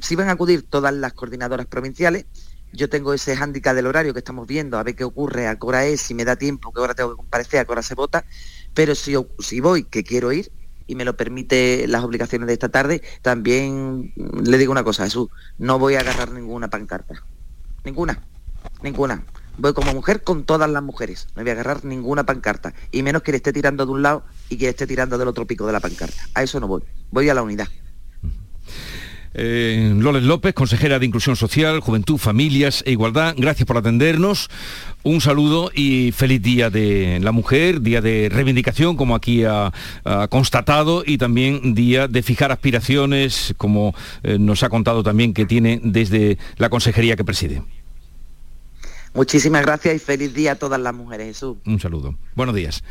[0.00, 2.26] si van a acudir todas las coordinadoras provinciales,
[2.72, 5.66] yo tengo ese hándicap del horario que estamos viendo, a ver qué ocurre, a qué
[5.66, 7.94] hora es, si me da tiempo, qué hora tengo que comparecer, a qué hora se
[7.94, 8.24] vota,
[8.74, 10.50] pero si, si voy, que quiero ir,
[10.86, 15.28] y me lo permite las obligaciones de esta tarde, también le digo una cosa, Jesús,
[15.58, 17.22] no voy a agarrar ninguna pancarta.
[17.84, 18.22] Ninguna,
[18.82, 19.24] ninguna.
[19.58, 21.28] Voy como mujer con todas las mujeres.
[21.36, 22.72] No voy a agarrar ninguna pancarta.
[22.90, 25.28] Y menos que le esté tirando de un lado y que le esté tirando del
[25.28, 26.22] otro pico de la pancarta.
[26.34, 26.82] A eso no voy.
[27.10, 27.68] Voy a la unidad.
[29.34, 34.50] Eh, Loles López, consejera de Inclusión Social, Juventud, Familias e Igualdad, gracias por atendernos.
[35.04, 39.72] Un saludo y feliz Día de la Mujer, día de reivindicación, como aquí ha,
[40.30, 45.80] constatado, y también día de fijar aspiraciones, como eh, nos ha contado también que tiene
[45.82, 47.62] desde la consejería que preside.
[49.14, 51.56] Muchísimas gracias y feliz día a todas las mujeres, Jesús.
[51.66, 52.14] Un saludo.
[52.34, 52.82] Buenos días.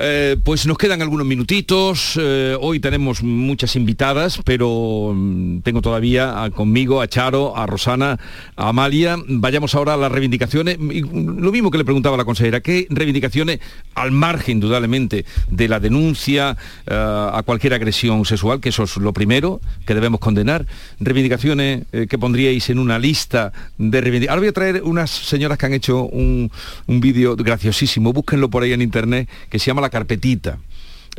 [0.00, 2.16] Eh, pues nos quedan algunos minutitos.
[2.20, 8.16] eh, hoy tenemos muchas invitadas, pero mm, tengo todavía conmigo a Charo, a Rosana,
[8.54, 9.16] a Amalia.
[9.26, 10.76] Vayamos ahora a las reivindicaciones.
[10.78, 13.58] Y, mm, Lo mismo que le preguntaba a la consejera, ¿qué reivindicaciones,
[13.96, 16.56] al margen, indudablemente, de la denuncia
[16.86, 20.64] eh, a cualquier agresión sexual, que eso es lo primero que debemos condenar?
[21.00, 24.30] Reivindicaciones que pondríais en una lista de reivindicaciones.
[24.30, 26.52] Ahora voy a traer unas señoras que han hecho un,
[26.86, 30.58] un vídeo graciosísimo, búsquenlo por ahí en internet, que se llama La Carpetita.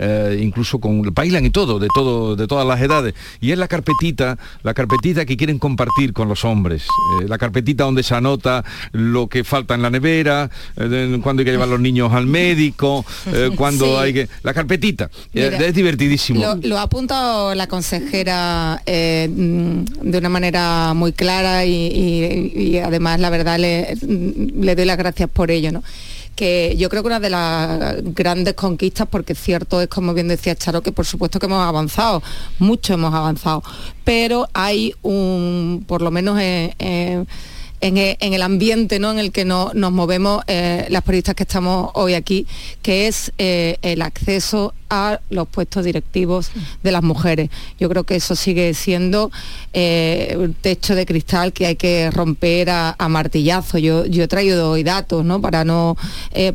[0.01, 3.13] Eh, incluso con bailan y todo, de todo, de todas las edades.
[3.41, 6.84] Y es la carpetita, la carpetita que quieren compartir con los hombres.
[7.21, 11.45] Eh, la carpetita donde se anota lo que falta en la nevera, eh, cuando hay
[11.45, 13.03] que llevar los niños al médico,
[13.34, 13.91] eh, cuando Sí.
[13.99, 14.29] hay que.
[14.41, 15.10] La carpetita.
[15.34, 16.39] Mira, es divertidísimo.
[16.39, 22.77] Lo, lo ha apuntado la consejera mm, de una manera muy clara y, y- y
[22.77, 25.84] además la verdad le, le doy las gracias por ello, ¿no?
[26.39, 30.56] Que yo creo que una de las grandes conquistas, porque cierto, es como bien decía
[30.56, 32.23] Charo, que por supuesto que hemos avanzado,
[32.60, 33.62] mucho hemos avanzado,
[34.06, 37.28] pero hay un, por lo menos en, en-
[37.81, 39.11] en e- en el ambiente ¿no?
[39.11, 42.45] en el que no- nos movemos eh, las periodistas que estamos hoy aquí,
[42.81, 46.49] que es eh, el acceso a los puestos directivos
[46.81, 47.49] de las mujeres.
[47.79, 49.31] Yo creo que eso sigue siendo
[49.71, 53.77] eh, un techo de cristal que hay que romper a, a martillazo.
[53.77, 55.41] Yo, yo he traído hoy datos, ¿no?
[55.41, 55.95] Para no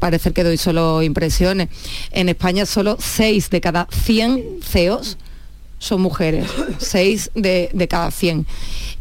[0.00, 1.68] parecer que doy solo impresiones.
[2.10, 5.16] En España solo 6 de cada 100 CEOs
[5.85, 6.47] son mujeres,
[6.79, 8.47] 6 de, de cada 100.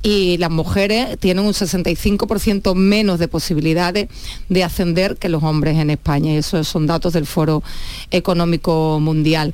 [0.05, 4.09] Y las mujeres tienen un 65% menos de posibilidades
[4.49, 6.33] de ascender que los hombres en España.
[6.33, 7.63] Y esos son datos del Foro
[8.11, 9.53] Económico Mundial.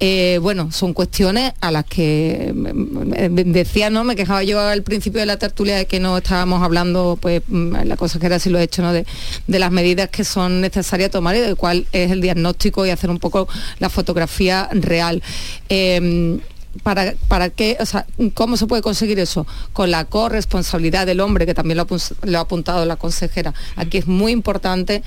[0.00, 2.54] Eh, bueno, son cuestiones a las que
[3.14, 4.02] eh, decía, ¿no?
[4.04, 7.82] Me quejaba yo al principio de la tertulia de que no estábamos hablando, pues mm,
[7.84, 8.94] la consejera sí lo ha hecho, ¿no?
[8.94, 9.04] De,
[9.46, 13.10] de las medidas que son necesarias tomar y de cuál es el diagnóstico y hacer
[13.10, 15.22] un poco la fotografía real.
[15.68, 16.40] Eh,
[16.82, 17.76] ¿Para, ¿Para qué?
[17.80, 19.46] O sea, ¿cómo se puede conseguir eso?
[19.72, 21.86] Con la corresponsabilidad del hombre, que también lo
[22.22, 23.54] lo ha apuntado la consejera.
[23.76, 25.02] Aquí es muy importante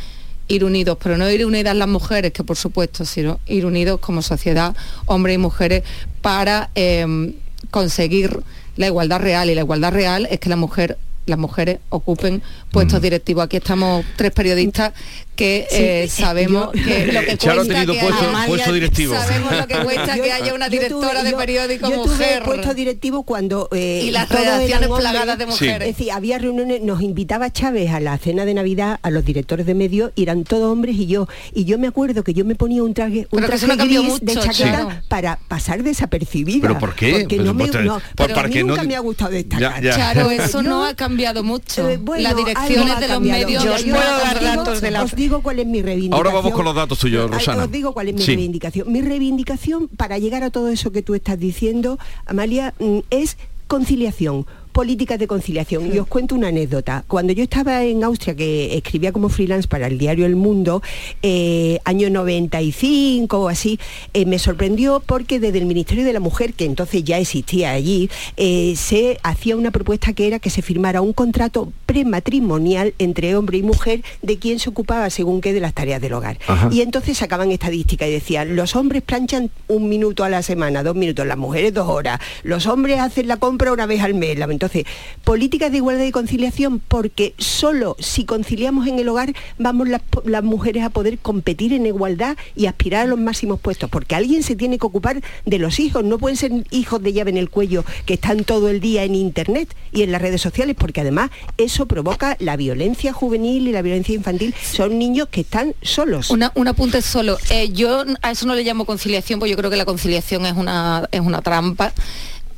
[0.48, 4.22] ir unidos, pero no ir unidas las mujeres, que por supuesto, sino ir unidos como
[4.22, 5.84] sociedad, hombres y mujeres,
[6.22, 7.34] para eh,
[7.72, 8.44] conseguir
[8.76, 9.50] la igualdad real.
[9.50, 12.42] Y la igualdad real es que la mujer las mujeres ocupen
[12.74, 13.46] puestos directivos.
[13.46, 14.92] Aquí estamos tres periodistas
[15.36, 18.46] que Sí, eh, sabemos yo- que lo que Charo ha cuesta tenido que puesto- haya-
[18.48, 19.16] puesto directivo.
[19.16, 22.44] Sabemos lo que cuesta que haya una directora tuve- de yo- periódico yo tuve mujer.
[22.44, 25.88] puesto directivo cuando eh, Y las redacciones plagadas de mujeres.
[25.90, 29.66] Es decir, había reuniones, nos invitaba Chávez a la cena de Navidad a los directores
[29.66, 31.28] de medios y eran todos hombres y yo.
[31.54, 34.54] Y yo me acuerdo que yo me ponía un traje, un traje no de chaqueta
[34.54, 34.90] Charo.
[35.08, 36.62] para pasar desapercibida.
[36.62, 37.12] ¿Pero por qué?
[37.22, 39.00] Porque Pues, no me, no, por- pero para a mí que no- nunca me ha
[39.00, 39.82] gustado destacar.
[39.82, 39.96] Ya, ya.
[39.96, 41.90] Claro, eso no ha cambiado mucho.
[41.90, 43.46] Eh, bueno, Las algo direcciones ha de los cambiado.
[43.46, 43.64] medios.
[43.64, 44.58] Yo no os han puedo cambiado dar mucho.
[44.64, 46.14] datos de la- Os digo cuál es mi reivindicación.
[46.28, 47.64] Ahora vamos con los datos tuyos, Ay, Rosana.
[47.66, 48.28] Os digo cuál es mi Sí.
[48.36, 48.92] reivindicación.
[48.92, 54.46] Mi reivindicación para llegar a todo eso que tú estás diciendo, Amalia, mm, es conciliación
[54.74, 55.94] políticas de conciliación.
[55.94, 57.06] Y os cuento una anécdota.
[57.08, 60.82] Cuando yo estaba en Austria, que escribía como freelance para el diario El Mundo,
[61.22, 63.80] eh, año 95 o así,
[64.14, 68.10] eh, me sorprendió porque desde el Ministerio de la Mujer, que entonces ya existía allí,
[68.38, 73.58] eh, se hacía una propuesta que era que se firmara un contrato prematrimonial entre hombre
[73.60, 76.38] y mujer de quién se ocupaba según qué de las tareas del hogar.
[76.48, 76.70] Ajá.
[76.72, 80.96] Y entonces sacaban estadísticas y decían, los hombres planchan un minuto a la semana, dos
[80.96, 84.38] minutos, las mujeres dos horas, los hombres hacen la compra una vez al mes.
[84.38, 84.86] La- Entonces,
[85.26, 90.84] políticas de igualdad y conciliación, porque solo si conciliamos en el hogar vamos las, mujeres
[90.84, 94.78] a poder competir en igualdad y aspirar a los máximos puestos, porque alguien se tiene
[94.78, 98.14] que ocupar de los hijos, no pueden ser hijos de llave en el cuello que
[98.14, 102.38] están todo el día en internet y en las redes sociales, porque además eso provoca
[102.40, 104.56] la violencia juvenil y la violencia infantil.
[104.62, 106.30] Son niños que están solos.
[106.30, 107.38] Un apunte solo.
[107.50, 110.54] Eh, yo a eso no le llamo conciliación, porque yo creo que la conciliación es
[110.54, 111.92] una, es una trampa.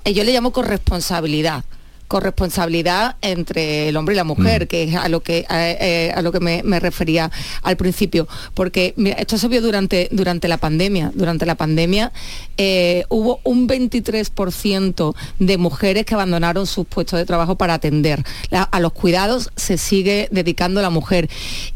[0.03, 1.63] Eh, yo le llamo corresponsabilidad
[2.07, 6.21] corresponsabilidad entre el hombre y la mujer, que es a lo que a, eh, a
[6.21, 7.31] lo que me, me refería
[7.63, 11.11] al principio, porque mira, esto se vio durante durante la pandemia.
[11.13, 12.11] Durante la pandemia
[12.57, 18.23] eh, hubo un 23% de mujeres que abandonaron sus puestos de trabajo para atender.
[18.49, 21.29] La- a los cuidados se sigue dedicando la mujer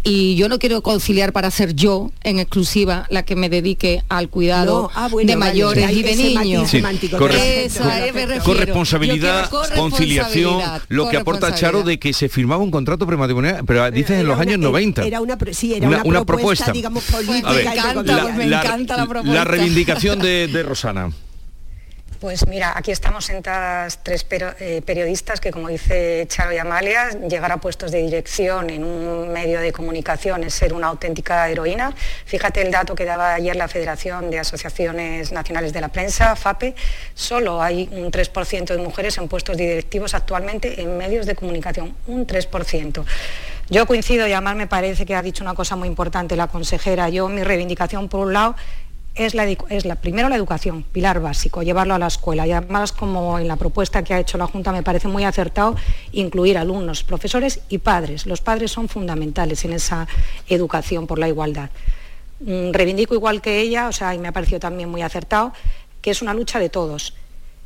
[0.03, 4.29] y yo no quiero conciliar para ser yo en exclusiva la que me dedique al
[4.29, 6.69] cuidado No, ah, bueno, de mayores y de niños.
[6.69, 6.81] Sí,
[7.17, 7.69] corre-
[8.13, 8.43] me refiero.
[8.43, 10.18] corresponsabilidad, conciliación,
[10.89, 14.39] lo que aporta Charo de que se firmaba un contrato prematrimonial, pero dices en los
[14.39, 15.03] años 90.
[15.05, 17.51] Era una, sí, era una, propuesta, digamos, política.
[17.51, 18.49] Ver, y de la, conciliación.
[18.49, 21.12] la- la reivindicación de, de Rosana.
[22.19, 27.50] Pues mira, aquí estamos sentadas tres eh, periodistas que, como dice Charo y Amalia, llegar
[27.50, 31.96] a puestos de dirección en un medio de comunicación es ser una auténtica heroína.
[32.25, 36.75] Fíjate el dato que daba ayer la Federación de Asociaciones Nacionales de la Prensa, FAPE,
[37.13, 42.27] solo hay un 3% de mujeres en puestos directivos actualmente en medios de comunicación, un
[42.27, 43.06] 3%.
[43.69, 47.08] Yo coincido y además me parece que ha dicho una cosa muy importante la consejera.
[47.08, 48.56] Yo mi reivindicación por un lado
[49.15, 52.47] es, la, es la, primero la educación, pilar básico, llevarlo a la escuela.
[52.47, 55.75] Y además, como en la propuesta que ha hecho la Junta me parece muy acertado,
[56.12, 58.25] incluir alumnos, profesores y padres.
[58.25, 60.07] Los padres son fundamentales en esa
[60.47, 61.69] educación por la igualdad.
[62.39, 65.53] Mm, reivindico igual que ella, o sea, y me ha parecido también muy acertado,
[66.01, 67.13] que es una lucha de todos.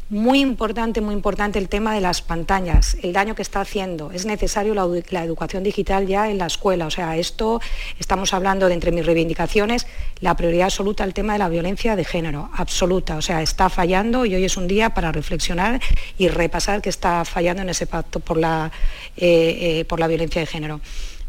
[0.10, 4.12] Muy importante, muy importante el tema de las pantallas, el daño que está haciendo.
[4.12, 6.86] Es necesario la, educación digital ya en la escuela.
[6.88, 7.62] O sea, esto
[8.00, 9.88] estamos hablando de entre mis reivindicaciones,
[10.20, 13.16] la prioridad absoluta el tema de la violencia de género, absoluta.
[13.16, 15.82] O sea, está fallando y hoy es un día para reflexionar
[16.18, 18.72] y repasar que está fallando en ese pacto por la,
[19.16, 20.82] eh, eh, por la violencia de género.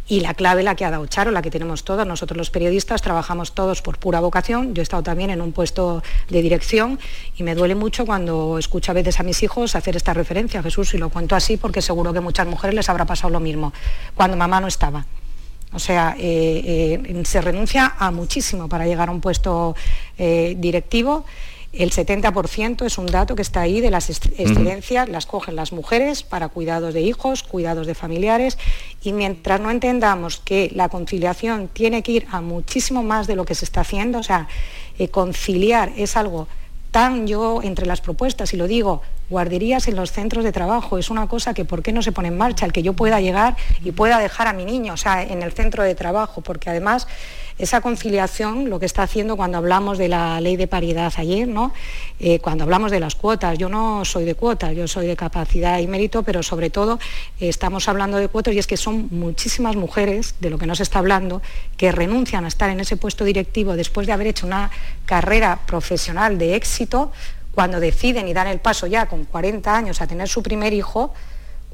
[0.06, 3.00] Y la clave la que ha dado Charo, la que tenemos todos, nosotros los periodistas
[3.00, 4.74] trabajamos todos por pura vocación.
[4.74, 6.98] Yo he estado también en un puesto de dirección
[7.36, 10.92] y me duele mucho cuando escucho a veces a mis hijos hacer esta referencia, Jesús,
[10.92, 13.72] y lo cuento así porque seguro que muchas mujeres les habrá pasado lo mismo,
[14.14, 15.06] cuando mamá no estaba.
[15.72, 19.74] O sea, eh, eh, se renuncia a muchísimo para llegar a un puesto
[20.18, 21.24] eh, directivo
[21.78, 26.22] el 70% es un dato que está ahí de las excedencias, las cogen las mujeres
[26.22, 28.58] para cuidados de hijos, cuidados de familiares
[29.02, 33.44] y mientras no entendamos que la conciliación tiene que ir a muchísimo más de lo
[33.44, 34.48] que se está haciendo, o sea,
[34.98, 36.46] eh, conciliar es algo
[36.94, 41.10] tan yo entre las propuestas, y lo digo, guarderías en los centros de trabajo, es
[41.10, 43.56] una cosa que por qué no se pone en marcha, el que yo pueda llegar
[43.82, 47.08] y pueda dejar a mi niño, o sea, en el centro de trabajo, porque además
[47.58, 51.72] esa conciliación, lo que está haciendo cuando hablamos de la ley de paridad ayer, ¿no?
[52.18, 55.78] Eh, cuando hablamos de las cuotas, yo no soy de cuotas, yo soy de capacidad
[55.78, 56.98] y mérito, pero sobre todo
[57.40, 60.74] eh, estamos hablando de cuotas y es que son muchísimas mujeres, de lo que no
[60.74, 61.42] se está hablando,
[61.76, 64.70] que renuncian a estar en ese puesto directivo después de haber hecho una
[65.06, 67.12] carrera profesional de éxito,
[67.54, 71.14] cuando deciden y dan el paso ya con 40 años a tener su primer hijo,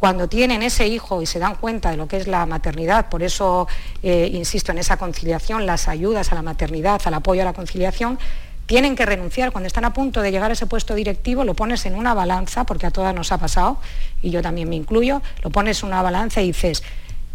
[0.01, 3.22] cuando tienen ese hijo y se dan cuenta de lo que es la maternidad, por
[3.22, 3.68] eso
[4.03, 8.18] eh, insisto en esa conciliación, las ayudas a la maternidad, al apoyo a la conciliación,
[8.64, 9.53] tienen que renunciar.
[9.53, 12.64] Cuando están a punto de llegar a ese puesto directivo, lo pones en una balanza,
[12.64, 13.76] porque a todas nos ha pasado,
[14.22, 16.82] y yo también me incluyo, lo pones en una balanza y dices,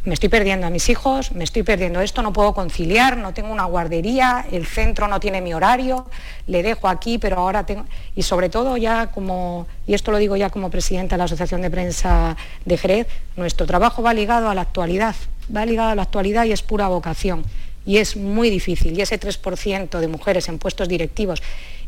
[0.06, 3.52] me estoy perdiendo a mis hijos, me estoy perdiendo esto, no puedo conciliar, no tengo
[3.52, 6.06] una guardería, el centro no tiene mi horario,
[6.48, 7.86] le dejo aquí, pero ahora tengo...
[8.16, 11.62] Y sobre todo ya como, y esto lo digo ya como presidenta de la Asociación
[11.62, 15.16] de Prensa de Jerez, nuestro trabajo va ligado a la actualidad,
[15.54, 17.44] va ligado a la actualidad y es pura vocación.
[17.86, 18.98] Y es muy difícil.
[18.98, 21.42] Y ese 3% de mujeres en puestos directivos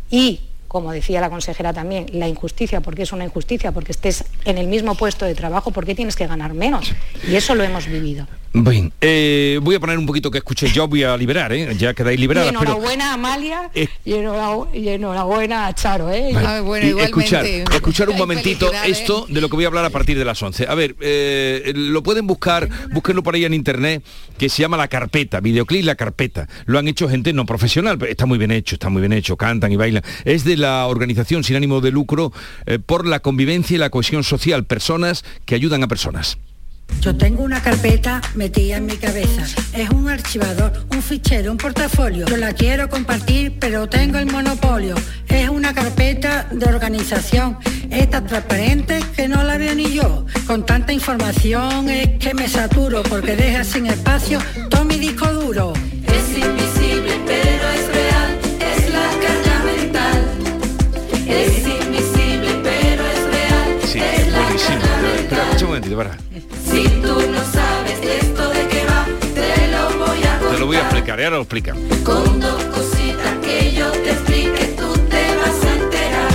[0.10, 4.58] y como decía la consejera también, la injusticia, porque es una injusticia, porque estés en
[4.58, 6.94] el mismo puesto de trabajo, ¿por qué tienes que ganar menos?
[7.28, 8.28] Y eso lo hemos vivido.
[8.54, 11.76] Bien, eh, voy a poner un poquito que escuché yo, voy a liberar, ¿eh?
[11.78, 12.52] ya quedáis liberadas.
[12.52, 16.12] Y enhorabuena Amalia y, enhorabuena, a Charo.
[16.12, 16.32] ¿eh?
[16.36, 16.62] Ah,
[17.00, 20.42] escuchar, escuchar un momentito esto de lo que voy a hablar a partir de las
[20.42, 20.68] 11.
[20.68, 20.96] A ver,
[21.76, 24.04] lo pueden buscar, búsquenlo por ahí en internet,
[24.38, 26.48] que se llama La Carpeta, videoclip La Carpeta.
[26.66, 29.38] Lo han hecho gente no profesional, pero está muy bien hecho, está muy bien hecho,
[29.38, 30.04] cantan y bailan.
[30.26, 32.32] Es de la organización sin ánimo de lucro
[32.86, 36.38] por la convivencia y la cohesión social, personas que ayudan a personas.
[37.02, 39.44] Yo tengo una carpeta metida en mi cabeza.
[39.74, 42.26] Es un archivador, un fichero, un portafolio.
[42.26, 44.96] Yo la quiero compartir, pero tengo el monopolio.
[45.28, 47.58] Es una carpeta de organización.
[47.90, 50.26] Es tan transparente que no la veo ni yo.
[50.46, 55.74] Con tanta información es que me saturo porque deja sin espacio todo mi disco duro.
[65.78, 66.18] Momentito, para.
[66.66, 70.54] Si tú no sabes esto de qué va, te lo voy a contar.
[70.54, 71.78] Te lo voy a explicar, ya lo explican.
[72.04, 76.32] Con dos cositas que yo te explique, tú te vas a enterar.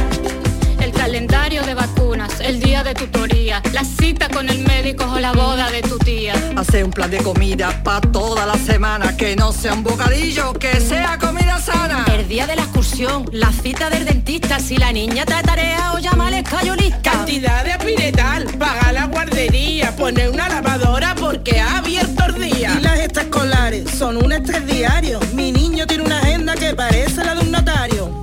[0.80, 5.32] El calendario de vacunas, el día de tutoría, la cita con el médico o la
[5.32, 6.34] boda de tu tía.
[6.82, 11.16] Un plan de comida para toda la semana, que no sea un bocadillo, que sea
[11.16, 12.04] comida sana.
[12.12, 16.00] El día de la excursión, la cita del dentista, si la niña te tarea o
[16.00, 17.12] llama al escayolista.
[17.12, 22.76] Cantidad de apiretal, paga la guardería, poner una lavadora porque ha abierto el día.
[22.76, 25.20] Y las extraescolares son un estrés diario.
[25.34, 28.21] Mi niño tiene una agenda que parece la de un notario.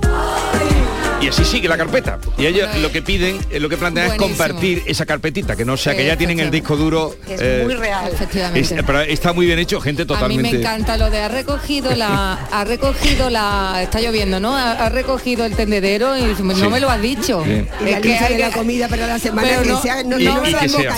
[1.20, 2.18] Y así sigue la carpeta.
[2.38, 5.76] Y ellos lo que piden, eh, lo que plantean es compartir esa carpetita, que no
[5.76, 7.14] sea que ya tienen el disco duro.
[7.28, 8.10] eh, real.
[8.12, 8.60] Efectivamente.
[8.60, 10.52] es- pero está muy bien hecho, gente A mí totalmente.
[10.52, 14.56] me encanta lo de ha recogido la ha recogido la está lloviendo, ¿no?
[14.56, 16.68] Ha, ha recogido el tendedero y no Sí.
[16.68, 17.42] me lo has dicho.
[17.44, 17.66] Sí.
[17.86, 20.24] Y la lista de la comida para la semana Pero que no- sea, no, Y-
[20.24, 20.90] no y que sea.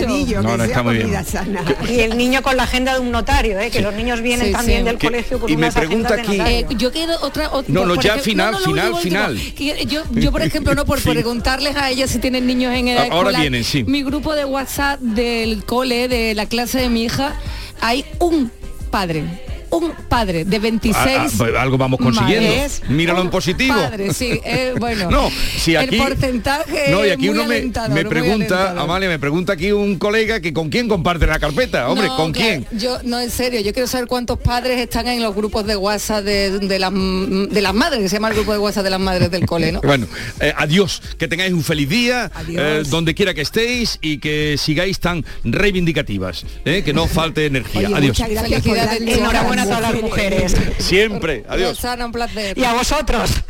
[0.43, 1.25] No, que no, sea muy bien.
[1.25, 1.63] sana.
[1.89, 3.71] Y el niño con la agenda de un notario, ¿eh?
[3.71, 4.85] que los niños vienen Sí, también sí.
[4.85, 6.59] del Que- colegio con y me pregunta aquí- notario.
[6.59, 9.39] Eh, yo quiero otra, ot- No, no, ya final, final, final.
[9.57, 13.05] Que Yo, yo, por ejemplo, no por preguntarles a ellas si tienen niños en edad
[13.11, 13.85] Ahora escolar, vienen, sí.
[13.85, 17.37] Mi grupo de WhatsApp del cole, de la clase de mi hija,
[17.81, 18.51] hay un
[18.91, 19.25] padre,
[19.73, 22.49] un padre de 26 Ah, ah, algo vamos consiguiendo.
[22.49, 23.75] madres, Míralo en positivo.
[23.75, 25.11] Padre, sí, eh, bueno.
[25.11, 28.71] No, si aquí el porcentaje No, y es aquí muy uno me, me pregunta.
[28.81, 31.89] Amalia, me pregunta aquí un colega que con quién comparte la carpeta.
[31.89, 32.79] Hombre, No, ¿con claro, quién?
[32.81, 36.23] Yo, no, en serio, yo quiero saber cuántos padres están en los grupos de WhatsApp
[36.25, 39.01] de, de las, de las madres, que se llama el grupo de WhatsApp de las
[39.01, 39.81] madres del cole, ¿no?
[39.93, 40.07] Bueno,
[40.41, 45.01] eh, adiós, que tengáis un feliz día, eh, donde quiera que estéis y que sigáis
[45.01, 47.89] tan reivindicativas, eh, que no falte energía.
[47.89, 48.19] Oye, adiós.
[48.19, 50.57] muchas gracias por Felicidades, darle Enhorabuena a todas las mujeres.
[50.79, 51.77] Siempre, adiós.
[51.77, 52.59] Rosana, un placer.
[52.59, 53.31] Y a vosotros.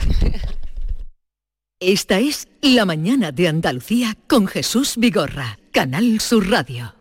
[1.80, 6.94] Esta es La mañana de Andalucía con Jesús Vigorra, Canal Sur Radio.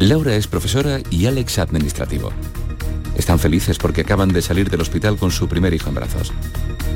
[0.00, 2.32] Laura es profesora y Alex administrativo.
[3.16, 6.32] Están felices porque acaban de salir del hospital con su primer hijo en brazos.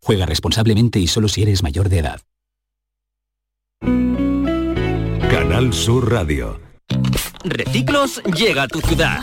[0.00, 2.20] Juega responsablemente y solo si eres mayor de edad.
[5.30, 6.60] Canal Sur Radio.
[7.44, 9.20] Reciclos llega a tu ciudad.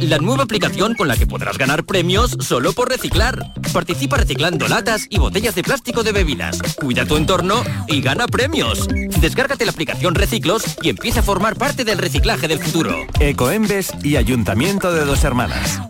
[0.00, 3.54] La nueva aplicación con la que podrás ganar premios solo por reciclar.
[3.72, 6.58] Participa reciclando latas y botellas de plástico de bebidas.
[6.74, 8.86] Cuida tu entorno y gana premios.
[9.20, 12.94] Descárgate la aplicación Reciclos y empieza a formar parte del reciclaje del futuro.
[13.20, 15.80] Ecoembes y Ayuntamiento de Dos Hermanas.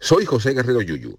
[0.00, 1.18] Soy José Guerrero Yuyu.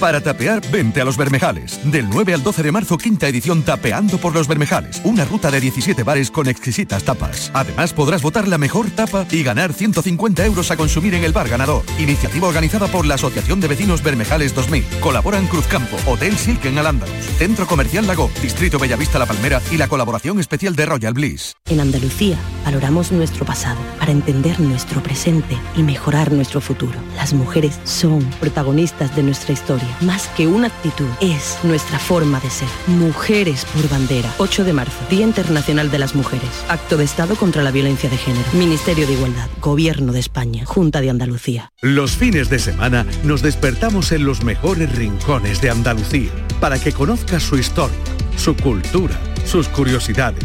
[0.00, 1.80] Para tapear, vente a Los Bermejales.
[1.90, 5.00] Del 9 al 12 de marzo, quinta edición Tapeando por Los Bermejales.
[5.02, 7.50] Una ruta de 17 bares con exquisitas tapas.
[7.52, 11.48] Además, podrás votar la mejor tapa y ganar 150 euros a consumir en el bar
[11.48, 11.82] ganador.
[11.98, 14.84] Iniciativa organizada por la Asociación de Vecinos Bermejales 2000.
[15.00, 19.88] Colaboran Cruzcampo, Hotel Silken al Andalus, Centro Comercial Lago, Distrito Bellavista La Palmera y la
[19.88, 21.56] colaboración especial de Royal Bliss.
[21.66, 27.00] En Andalucía valoramos nuestro pasado para entender nuestro presente y mejorar nuestro futuro.
[27.16, 29.87] Las mujeres son protagonistas de nuestra historia.
[30.00, 32.68] Más que una actitud, es nuestra forma de ser.
[32.86, 34.32] Mujeres por bandera.
[34.38, 36.48] 8 de marzo, Día Internacional de las Mujeres.
[36.68, 38.44] Acto de Estado contra la Violencia de Género.
[38.52, 39.48] Ministerio de Igualdad.
[39.60, 40.64] Gobierno de España.
[40.64, 41.72] Junta de Andalucía.
[41.80, 46.30] Los fines de semana nos despertamos en los mejores rincones de Andalucía
[46.60, 47.96] para que conozcas su historia,
[48.36, 50.44] su cultura, sus curiosidades,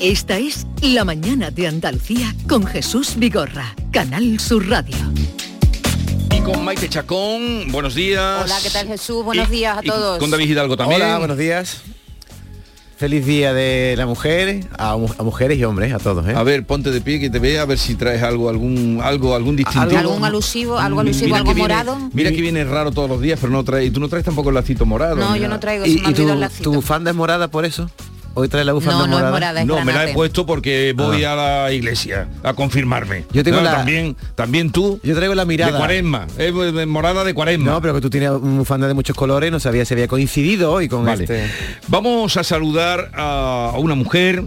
[0.00, 4.96] Esta es La mañana de Andalucía con Jesús Vigorra, Canal Sur Radio.
[6.34, 8.42] Y con Maite Chacón, buenos días.
[8.44, 9.24] Hola, ¿qué tal Jesús?
[9.24, 10.18] Buenos Y- días a y todos.
[10.18, 11.02] Con David Hidalgo también.
[11.02, 11.82] Hola, buenos días.
[12.96, 16.26] Feliz día de la mujer, a, mu- a mujeres y hombres, a todos.
[16.28, 16.34] ¿eh?
[16.34, 19.36] A ver, ponte de pie que te vea, a ver si traes algo, algún, algo,
[19.36, 19.98] algún distintivo.
[19.98, 22.10] ¿Algún alusivo, algo alusivo, Mira algo viene- morado?
[22.12, 23.84] Mira que viene raro todos los días, pero no trae.
[23.84, 25.14] Y tú no traes tampoco el lacito morado.
[25.16, 26.64] No, yo no traigo, ¿Y, y tu, olvidó el lacito.
[26.70, 27.88] tu bufanda es morada por eso?
[28.34, 29.60] Hoy trae la bufanda No, no es morada.
[29.62, 33.24] es No, me la he puesto porque voy a la iglesia a confirmarme.
[33.32, 35.00] Yo tengo No, la- también, también tú.
[35.02, 35.72] Yo traigo la mirada.
[35.72, 37.72] De cuaresma, es eh, morada de cuaresma.
[37.72, 40.70] No, pero que tú tienes un bufanda de muchos colores, no sabía si había coincidido
[40.72, 41.24] hoy con Vale.
[41.24, 41.50] este.
[41.88, 44.44] Vamos a saludar a una mujer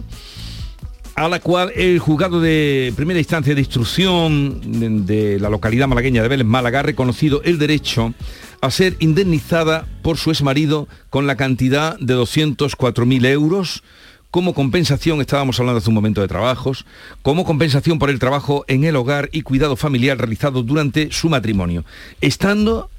[1.15, 4.61] a la cual el juzgado de primera instancia de instrucción
[5.05, 8.13] de, de la localidad malagueña de Vélez Málaga ha reconocido el derecho
[8.61, 13.83] a ser indemnizada por su exmarido con la cantidad de 204.000 euros
[14.29, 16.85] como compensación, estábamos hablando hace un momento de trabajos,
[17.21, 21.83] como compensación por el trabajo en el hogar y cuidado familiar realizado durante su matrimonio,
[22.21, 22.89] estando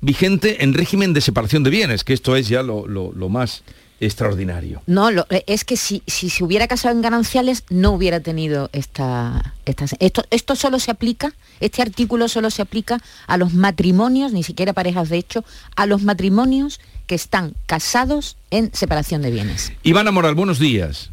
[0.00, 3.64] vigente en régimen de separación de bienes, que esto es ya lo, lo- lo más
[4.00, 4.82] extraordinario.
[4.86, 8.70] No, lo- eh, es que si, si se hubiera casado en gananciales no hubiera tenido
[8.72, 9.86] esta, esta...
[9.98, 14.72] Esto, esto solo se aplica, este artículo solo se aplica a los matrimonios, ni siquiera
[14.72, 15.44] parejas de hecho,
[15.76, 19.72] a los matrimonios que están casados en separación de bienes.
[19.82, 21.10] Ivana Moral, buenos días.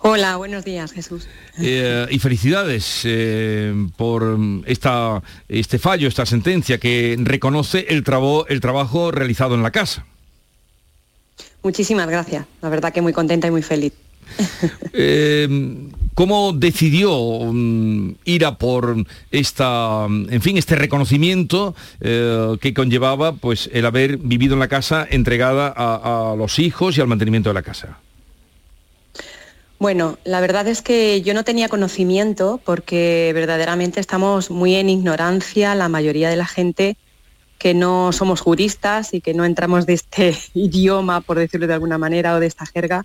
[0.00, 1.26] Hola, buenos días, Jesús.
[1.58, 8.60] Eh, y felicidades eh, por esta, este fallo, esta sentencia que reconoce el, trabo- el
[8.60, 10.06] trabajo realizado en la casa.
[11.62, 12.46] Muchísimas gracias.
[12.62, 13.92] La verdad que muy contenta y muy feliz.
[14.92, 15.46] Eh,
[16.14, 17.12] ¿Cómo decidió
[17.52, 18.96] mm, ir a por
[19.30, 24.66] esta, mm, en fin, este reconocimiento eh, que conllevaba pues el haber vivido en la
[24.66, 28.00] casa entregada a, a los hijos y al mantenimiento de la casa?
[29.78, 35.76] Bueno, la verdad es que yo no tenía conocimiento porque verdaderamente estamos muy en ignorancia
[35.76, 36.96] la mayoría de la gente
[37.58, 41.98] que no somos juristas y que no entramos de este idioma, por decirlo de alguna
[41.98, 43.04] manera, o de esta jerga,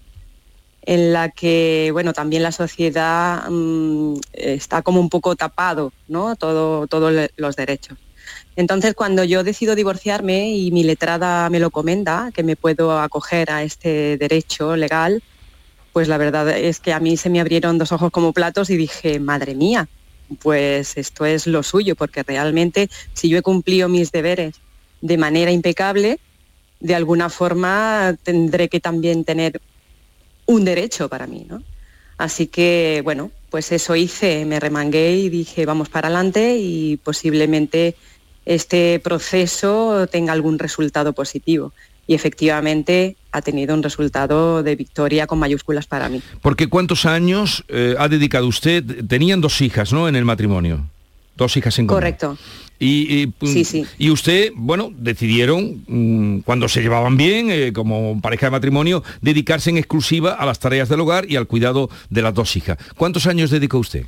[0.85, 6.35] en la que, bueno, también la sociedad mm, está como un poco tapado, ¿no?
[6.35, 7.97] Todo, todos los derechos.
[8.55, 13.49] Entonces, cuando yo decido divorciarme y mi letrada me lo comenta, que me puedo acoger
[13.49, 15.23] a este derecho legal,
[15.91, 18.77] pues la verdad es que a mí se me abrieron dos ojos como platos y
[18.77, 19.87] dije, madre mía,
[20.35, 24.55] pues esto es lo suyo, porque realmente si yo he cumplido mis deberes
[25.01, 26.19] de manera impecable,
[26.79, 29.61] de alguna forma tendré que también tener
[30.45, 31.63] un derecho para mí, ¿no?
[32.17, 37.95] Así que, bueno, pues eso hice, me remangué y dije, vamos para adelante y posiblemente
[38.45, 41.73] este proceso tenga algún resultado positivo.
[42.05, 46.21] Y efectivamente ha tenido un resultado de victoria con mayúsculas para mí.
[46.41, 49.05] Porque ¿cuántos años eh, ha dedicado usted?
[49.07, 50.07] Tenían dos hijas, ¿no?
[50.07, 50.85] En el matrimonio.
[51.35, 51.97] Dos hijas en común.
[51.99, 52.37] Correcto.
[52.77, 53.85] Y, y, mm, Sí, sí.
[53.97, 59.71] y usted, bueno, decidieron, mm, cuando se llevaban bien, eh, como pareja de matrimonio, dedicarse
[59.71, 62.77] en exclusiva a las tareas del hogar y al cuidado de las dos hijas.
[62.97, 64.05] ¿Cuántos años dedicó usted?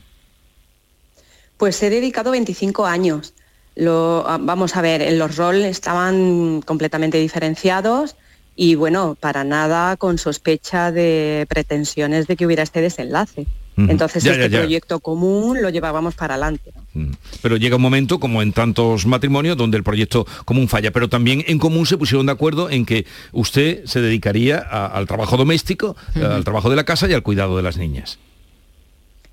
[1.57, 3.33] Pues he dedicado 25 años.
[3.75, 8.15] Lo, ah, vamos a ver, en los roles estaban completamente diferenciados
[8.55, 13.45] y bueno, para nada con sospecha de pretensiones de que hubiera este desenlace.
[13.77, 14.59] Entonces Ya, este ya, ya.
[14.59, 16.71] proyecto común lo llevábamos para adelante.
[16.93, 17.11] ¿no?
[17.41, 20.91] Pero llega un momento, como en tantos matrimonios, donde el proyecto común falla.
[20.91, 25.07] Pero también en común se pusieron de acuerdo en que usted se dedicaría a- al
[25.07, 28.17] trabajo doméstico, al trabajo de la casa y al cuidado de las niñas.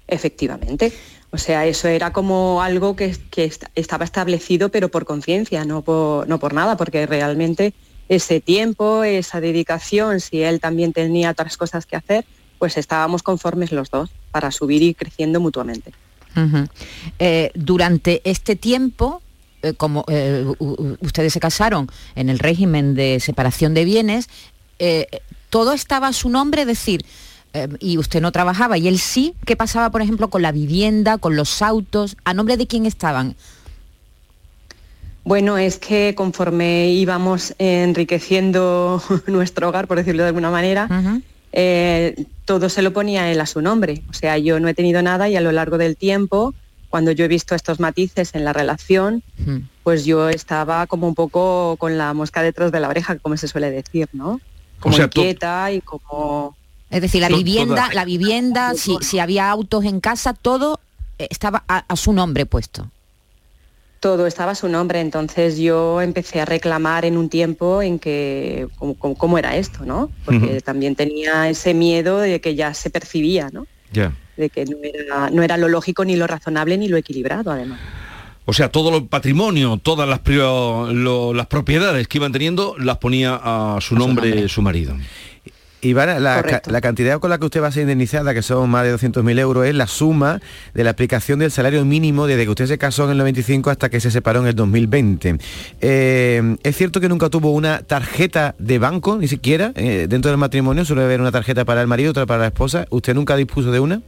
[0.08, 0.92] Efectivamente.
[1.30, 5.82] O sea, eso era como algo que, que est- estaba establecido, pero por conciencia, no
[5.82, 7.72] por, no por nada, porque realmente
[8.09, 12.24] ese tiempo, esa dedicación, si él también tenía otras cosas que hacer,
[12.59, 15.92] pues estábamos conformes los dos para subir y creciendo mutuamente.
[17.18, 19.22] Eh, durante este tiempo,
[19.62, 20.46] eh, como eh,
[21.00, 24.28] ustedes se casaron en el régimen de separación de bienes,
[25.48, 27.05] todo estaba a su nombre, es decir,
[27.78, 31.36] y usted no trabajaba y él sí, ¿qué pasaba, por ejemplo, con la vivienda, con
[31.36, 32.16] los autos?
[32.24, 33.36] ¿A nombre de quién estaban?
[35.24, 40.88] Bueno, es que conforme íbamos enriqueciendo nuestro hogar, por decirlo de alguna manera,
[41.52, 44.02] eh, todo se lo ponía él a su nombre.
[44.10, 46.54] O sea, yo no he tenido nada y a lo largo del tiempo,
[46.90, 49.22] cuando yo he visto estos matices en la relación,
[49.82, 53.48] pues yo estaba como un poco con la mosca detrás de la oreja, como se
[53.48, 54.40] suele decir, ¿no?
[54.80, 56.56] Como sea, to- inquieta y como...
[56.90, 60.78] Es decir, la vivienda, toda- la vivienda, si, si había autos en casa, todo
[61.18, 62.88] estaba a, a su nombre puesto.
[64.03, 68.66] Todo estaba a su nombre, entonces yo empecé a reclamar en un tiempo en que
[69.18, 70.11] cómo, era esto, ¿no?
[70.24, 73.68] Porque también tenía ese miedo de que ya se percibía, ¿no?
[74.36, 77.78] De que no era, no era lo lógico ni lo razonable ni lo equilibrado, además.
[78.44, 82.98] O sea, todo el patrimonio, todas las, prio- lo- las propiedades que iban teniendo las
[82.98, 84.96] ponía a su nombre, su marido.
[85.82, 88.70] Ivana, la, ca- la cantidad con la que usted va a ser indemnizada, que son
[88.70, 90.40] más de 200.000 euros, es la suma
[90.74, 93.88] de la aplicación del salario mínimo desde que usted se casó en el 95 hasta
[93.90, 95.38] que se separó en el 2020.
[95.80, 99.72] Eh, ¿Es cierto que nunca tuvo una tarjeta de banco, ni siquiera?
[99.74, 102.86] Eh, dentro del matrimonio suele haber una tarjeta para el marido, otra para la esposa.
[102.90, 104.02] ¿Usted nunca dispuso de una?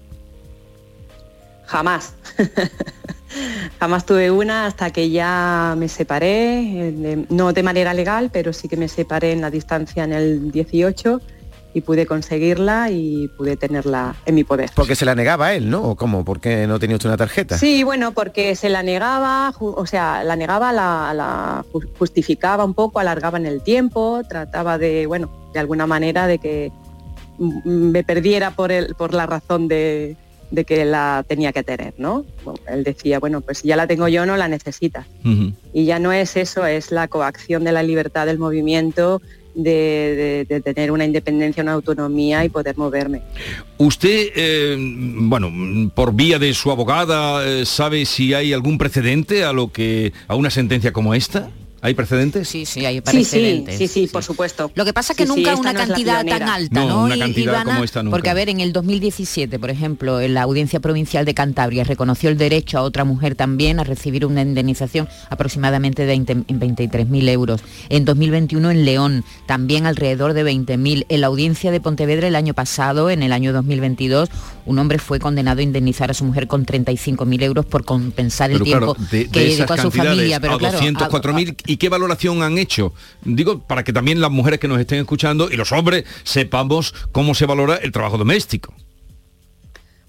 [1.67, 2.15] Jamás.
[3.81, 8.69] Jamás tuve una hasta que ya me separé, eh, no de manera legal, pero sí
[8.69, 11.21] que me separé en la distancia en el 18
[11.75, 14.71] y pude conseguirla y pude tenerla en mi poder.
[14.75, 15.83] Porque se la negaba a él, ¿no?
[15.83, 16.25] ¿O cómo?
[16.25, 17.59] ¿Por qué no tenía usted una tarjeta?
[17.59, 22.75] Sí, bueno, porque se la negaba, o sea, la negaba, la, la ju- justificaba un
[22.75, 26.71] poco, alargaba en el tiempo, trataba de, bueno, de alguna manera de que
[27.39, 30.17] me perdiera por, el, por la razón de,
[30.53, 32.25] de que la tenía que tener, ¿no?
[32.45, 35.07] Bueno, él decía, bueno, pues si ya la tengo yo, no la necesitas.
[35.73, 39.21] Y ya no es eso, es la coacción de la libertad del movimiento,
[39.55, 43.23] de, tener una independencia, una autonomía y poder moverme.
[43.79, 45.51] Usted, eh, bueno,
[45.95, 50.35] por vía de su abogada, eh, ¿sabe si hay algún precedente a lo que a
[50.35, 51.51] una sentencia como esta?
[51.85, 52.49] ¿Hay precedentes?
[52.49, 53.77] Sí, sí, hay Sí, sí, precedentes.
[53.79, 54.71] sí, sí, por supuesto.
[54.75, 56.89] Lo que pasa es que Sí, nunca una no es la cantidad tan alta, No,
[56.89, 57.05] ¿no?
[57.05, 58.17] una I- cantidad como esta nunca.
[58.17, 62.31] Porque, a ver, en el 2017, por ejemplo, en la Audiencia Provincial de Cantabria reconoció
[62.31, 67.29] el derecho a otra mujer también a recibir una indemnización aproximadamente de 20 en 23.000
[67.29, 67.61] euros.
[67.91, 71.05] En 2021 en León, también alrededor de 20.000.
[71.11, 74.31] En la Audiencia de Pontevedra el año pasado, en el año 2022,
[74.65, 78.55] un hombre fue condenado a indemnizar a su mujer con 35.000 euros por compensar el
[78.55, 80.41] Pero tiempo claro, de, que de dedicó a su familia.
[80.41, 82.93] Pero a claro, a- 204.000, ¿y qué valoración han hecho?
[83.25, 87.35] Digo, para que también las mujeres que nos estén escuchando y los hombres sepamos cómo
[87.35, 88.73] se valora el trabajo doméstico.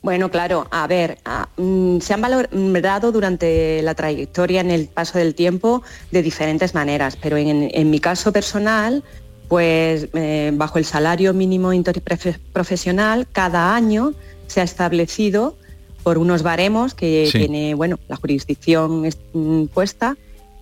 [0.04, 1.18] Bueno, claro, a ver,
[1.58, 7.18] mm, se han valorado durante la trayectoria en el paso del tiempo de diferentes maneras,
[7.20, 9.04] pero en, en mi caso personal,
[9.48, 14.14] pues eh, bajo el salario mínimo interprofesional, cada año
[14.46, 15.58] se ha establecido
[16.04, 17.40] por unos baremos que Sí.
[17.40, 20.16] tiene, bueno, la jurisdicción mm, puesta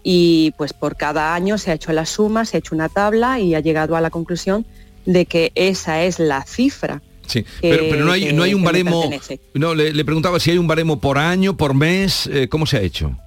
[0.04, 3.40] y pues por cada año se ha hecho la suma, se ha hecho una tabla
[3.40, 4.66] y ha llegado a la conclusión
[5.06, 8.54] de que esa es la cifra Sí, que- pero, pero no hay, que- no hay
[8.54, 9.10] un baremo.
[9.54, 12.78] No, le, le preguntaba si hay un baremo por año, por mes, eh, ¿cómo se
[12.78, 13.18] ha hecho?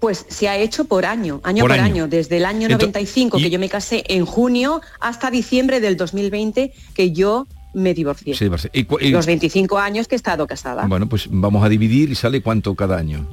[0.00, 1.84] Pues se ha hecho por año, año Por por, año.
[1.94, 2.08] año.
[2.08, 6.72] desde el año Ento- 95, que yo me casé en junio, hasta diciembre del 2020,
[6.94, 8.34] que yo me divorcié.
[8.34, 10.86] Sí, y y- Los 25 años que he estado casada.
[10.86, 13.28] bueno, pues vamos a dividir y sale cuánto cada año.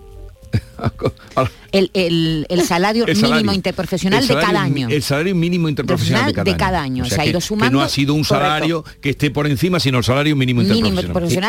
[1.72, 3.54] El, el- el salario El mínimo salario.
[3.54, 4.88] interprofesional de cada año.
[4.90, 7.04] El salario mínimo interprofesional de cada, de cada año.
[7.04, 8.46] O sea, ha que, ido que no ha sido un Correcto.
[8.48, 11.06] salario que esté por encima, sino el salario mínimo mínimo interprofesional.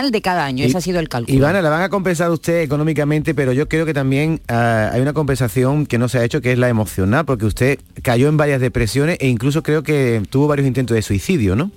[0.07, 0.65] interprofesional de cada año.
[0.65, 1.37] Y- Ese ha sido el cálculo.
[1.37, 5.13] Ivana, la van a compensar usted económicamente, pero yo creo que también ah, hay una
[5.13, 8.61] compensación que no se ha hecho, que es la emocional, porque usted cayó en varias
[8.61, 11.71] depresiones e incluso creo que tuvo varios intentos de suicidio, ¿no?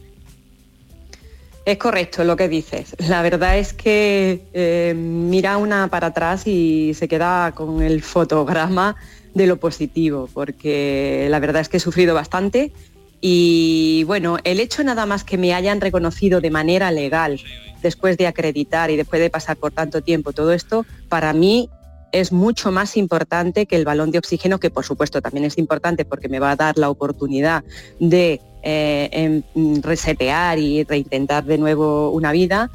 [1.64, 2.96] Es correcto lo que dices.
[3.08, 8.96] La verdad es que eh, mira una para atrás y se queda con el fotograma
[9.36, 12.74] de lo positivo, porque la verdad es que he sufrido bastante
[13.22, 17.40] y bueno, el hecho nada más que me hayan reconocido de manera legal,
[17.84, 21.70] después de acreditar y después de pasar por tanto tiempo todo esto, para mí
[22.12, 26.06] es mucho más importante que el balón de oxígeno, que por supuesto también es importante
[26.06, 27.64] porque me va a dar la oportunidad
[28.00, 29.10] de eh,
[29.56, 32.70] em, resetear y reintentar de nuevo una vida,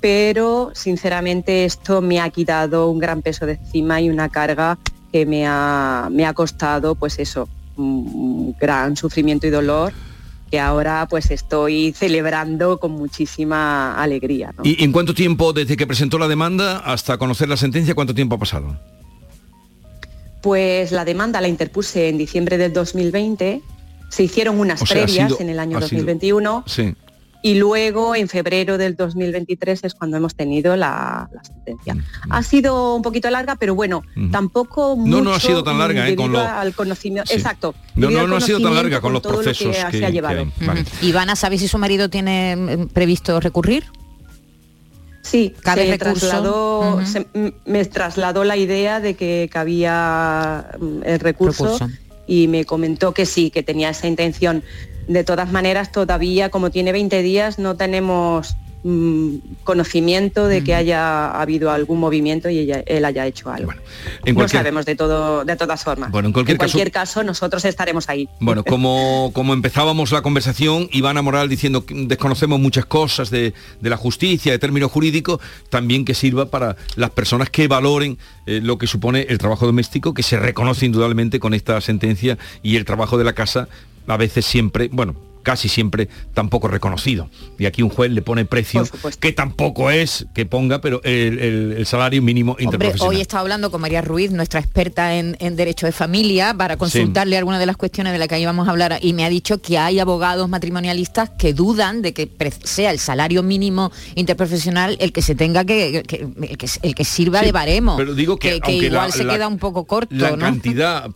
[0.00, 4.78] pero sinceramente esto me ha quitado un gran peso de encima y una carga
[5.12, 9.92] que me ha, me ha costado, pues eso, un gran sufrimiento y dolor
[10.50, 14.52] que ahora pues estoy celebrando con muchísima alegría.
[14.56, 14.64] ¿no?
[14.64, 18.36] ¿Y en cuánto tiempo desde que presentó la demanda hasta conocer la sentencia, cuánto tiempo
[18.36, 18.78] ha pasado?
[20.42, 23.60] Pues la demanda la interpuse en diciembre del 2020,
[24.08, 26.94] se hicieron unas O sea, previas sido- en el año ha sido- 2021 Sí.
[27.42, 31.96] Y luego en febrero del 2023 es cuando hemos tenido la, la sentencia.
[32.30, 36.04] Ha sido un poquito larga, pero bueno, tampoco No, no ha mucho, sido tan larga,
[36.04, 36.16] mm, ¿eh?
[36.16, 37.30] Con lo- al conocimiento.
[37.30, 37.36] Sí.
[37.36, 37.74] Exacto.
[37.94, 40.10] No, no, ha sido tan larga con los lo que procesos que, se ha que
[40.12, 40.40] llevado.
[40.40, 40.66] hay.
[40.66, 40.84] Vale.
[41.02, 43.84] Ivana, ¿sabes si su marido tiene mm, previsto recurrir?
[45.22, 46.26] Sí, ¿Cabe se recurso?
[46.28, 47.06] trasladó, Ujú.
[47.06, 51.88] se- m- me trasladó la idea de que cabía mm, el recurso, Recurso.
[52.26, 54.62] y me comentó que sí, que tenía esa intención.
[55.08, 61.32] De todas maneras, todavía, como tiene 20 días, no tenemos mm, conocimiento de que haya
[61.32, 63.72] habido algún movimiento y ella- él haya hecho algo.
[64.24, 66.12] En no cualquier- sabemos de todo, de todas formas.
[66.12, 68.28] Bueno, en cualquier caso- caso, nosotros estaremos ahí.
[68.38, 73.90] Bueno, como, como empezábamos la conversación, Ivana Moral diciendo que desconocemos muchas cosas de, de
[73.90, 75.40] la justicia, de términos jurídicos,
[75.70, 80.14] también que sirva para las personas que valoren eh, lo que supone el trabajo doméstico,
[80.14, 83.68] que se reconoce indudablemente con esta sentencia y el trabajo de la casa,
[84.08, 85.14] a veces siempre, bueno,
[85.48, 87.30] casi siempre tampoco reconocido.
[87.58, 88.84] Y aquí un juez le pone precio
[89.18, 93.08] que tampoco es que ponga, pero el, salario mínimo interprofesional.
[93.08, 97.38] hoy he estado hablando con María Ruiz, nuestra experta en, derecho de familia, para consultarle
[97.38, 99.78] algunas de las cuestiones de las que íbamos a hablar y me ha dicho que
[99.78, 102.30] hay abogados matrimonialistas que dudan de que
[102.64, 106.02] sea el salario mínimo interprofesional el que se tenga que,
[106.82, 107.96] el, que sirva de baremo.
[107.96, 110.14] Pero digo que, igual se queda un poco corto.
[110.14, 111.10] La cantidad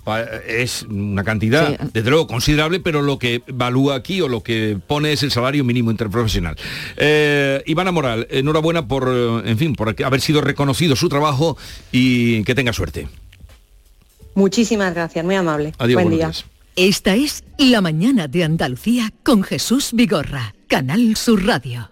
[0.48, 5.22] es una cantidad, desde luego, considerable, pero lo que evalúa aquí lo que pone es
[5.22, 6.56] el salario mínimo interprofesional.
[6.96, 11.56] Eh, Ivana Moral, enhorabuena por, eh, en fin, por haber sido reconocido su trabajo
[11.90, 13.08] y que tenga suerte.
[14.34, 15.72] Muchísimas gracias, muy amable.
[15.78, 16.32] Adiós, Buen día.
[16.74, 21.91] Esta es La Mañana de Andalucía con Jesús Vigorra, Canal Sur Radio.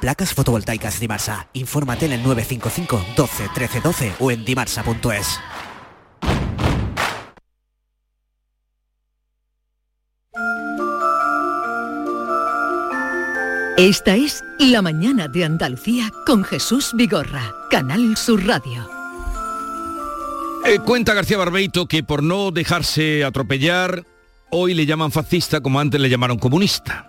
[0.01, 1.49] Placas fotovoltaicas Dimarsa.
[1.53, 5.39] Infórmate en el 955 12 13 12 o en dimarsa.es.
[13.77, 18.87] Esta es La Mañana de Andalucía con Jesús Vigorra, Canal Sur Radio.
[20.67, 24.05] Eh, cuenta García Barbeito que por no dejarse atropellar,
[24.51, 27.07] hoy le llaman fascista como antes le llamaron comunista.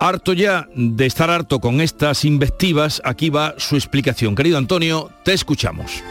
[0.00, 4.34] Harto ya de estar harto con estas invectivas, aquí va su explicación.
[4.34, 6.02] Querido Antonio, te escuchamos.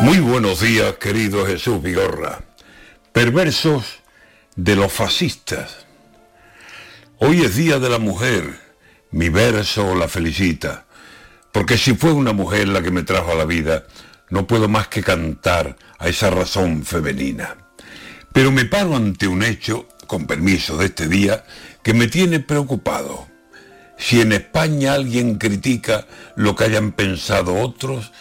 [0.00, 2.40] Muy buenos días, querido Jesús Vigorra.
[3.12, 3.84] Perversos
[4.56, 5.86] de los fascistas.
[7.18, 8.58] Hoy es Día de la Mujer.
[9.10, 10.86] Mi verso la felicita.
[11.52, 13.84] Porque si fue una mujer la que me trajo a la vida,
[14.30, 17.56] no puedo más que cantar a esa razón femenina.
[18.32, 21.44] Pero me paro ante un hecho, con permiso de este día,
[21.82, 23.26] que me tiene preocupado.
[23.98, 26.06] Si en España alguien critica
[26.36, 28.12] lo que hayan pensado otros,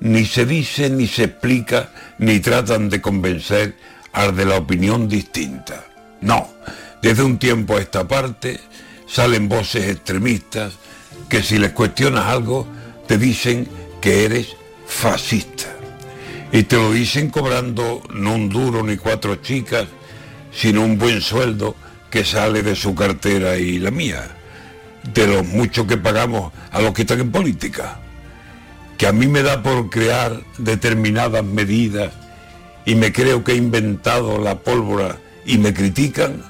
[0.00, 3.76] ni se dice, ni se explica, ni tratan de convencer
[4.12, 5.84] al de la opinión distinta.
[6.20, 6.48] No,
[7.00, 8.60] desde un tiempo a esta parte
[9.06, 10.74] salen voces extremistas
[11.28, 12.66] que si les cuestionas algo
[13.06, 13.68] te dicen
[14.00, 14.48] que eres
[14.86, 15.81] fascista.
[16.52, 19.86] Y te lo dicen cobrando no un duro ni cuatro chicas,
[20.52, 21.74] sino un buen sueldo
[22.10, 24.36] que sale de su cartera y la mía,
[25.14, 28.00] de lo mucho que pagamos a los que están en política,
[28.98, 32.12] que a mí me da por crear determinadas medidas
[32.84, 36.44] y me creo que he inventado la pólvora y me critican,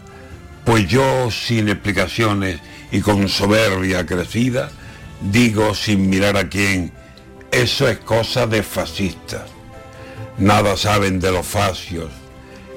[0.65, 2.59] pues yo sin explicaciones
[2.91, 4.69] y con soberbia crecida,
[5.21, 6.91] digo sin mirar a quién,
[7.53, 9.62] eso es cosa de fascistas.
[10.39, 12.11] Nada saben de los fascios,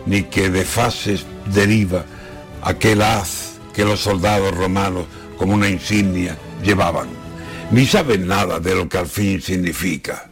[0.05, 2.05] ni que de fases deriva
[2.61, 5.05] aquel haz que los soldados romanos
[5.37, 7.07] como una insignia llevaban,
[7.71, 10.29] ni saben nada de lo que al fin significa.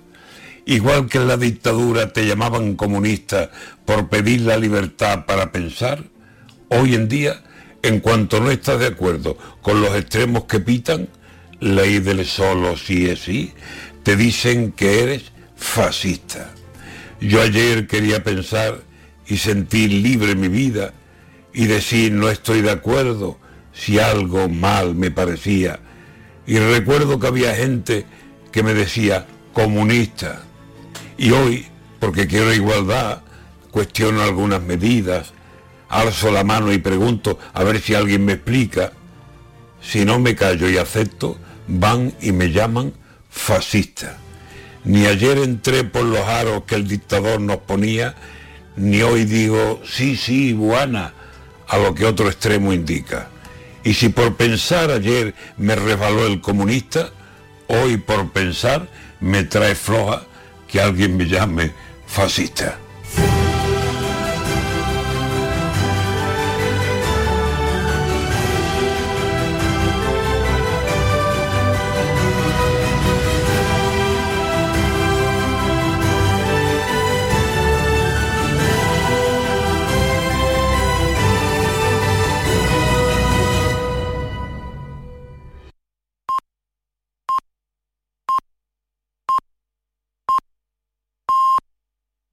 [0.66, 3.52] Igual que en la dictadura te llamaban comunista
[3.86, 6.04] por pedir la libertad para pensar,
[6.70, 7.44] hoy en día,
[7.82, 11.10] en cuanto no estás de acuerdo con los extremos que pitan,
[11.60, 13.54] ley del solo sí es sí,
[14.04, 15.24] te dicen que eres
[15.56, 16.54] fascista.
[17.24, 18.82] Yo ayer quería pensar
[19.26, 20.94] y sentir libre mi vida
[21.54, 23.40] y decir no estoy de acuerdo
[23.72, 25.80] si algo mal me parecía.
[26.46, 28.06] Y recuerdo que había gente
[28.52, 30.44] que me decía comunista.
[31.18, 31.66] Y hoy,
[32.02, 33.22] porque quiero igualdad,
[33.72, 35.32] cuestiono algunas medidas,
[35.88, 38.92] alzo la mano y pregunto a ver si alguien me explica.
[39.82, 41.38] Si no me callo y acepto,
[41.70, 42.92] van y me llaman
[43.30, 44.18] fascista.
[44.86, 48.16] Ni ayer entré por los aros que el dictador nos ponía,
[48.76, 51.14] ni hoy digo sí, sí, buena,
[51.68, 53.30] a lo que otro extremo indica.
[53.84, 57.12] Y si por pensar ayer me resbaló el comunista,
[57.68, 58.88] hoy por pensar
[59.20, 60.24] me trae floja
[60.68, 61.72] que alguien me llame
[62.06, 62.78] fascista.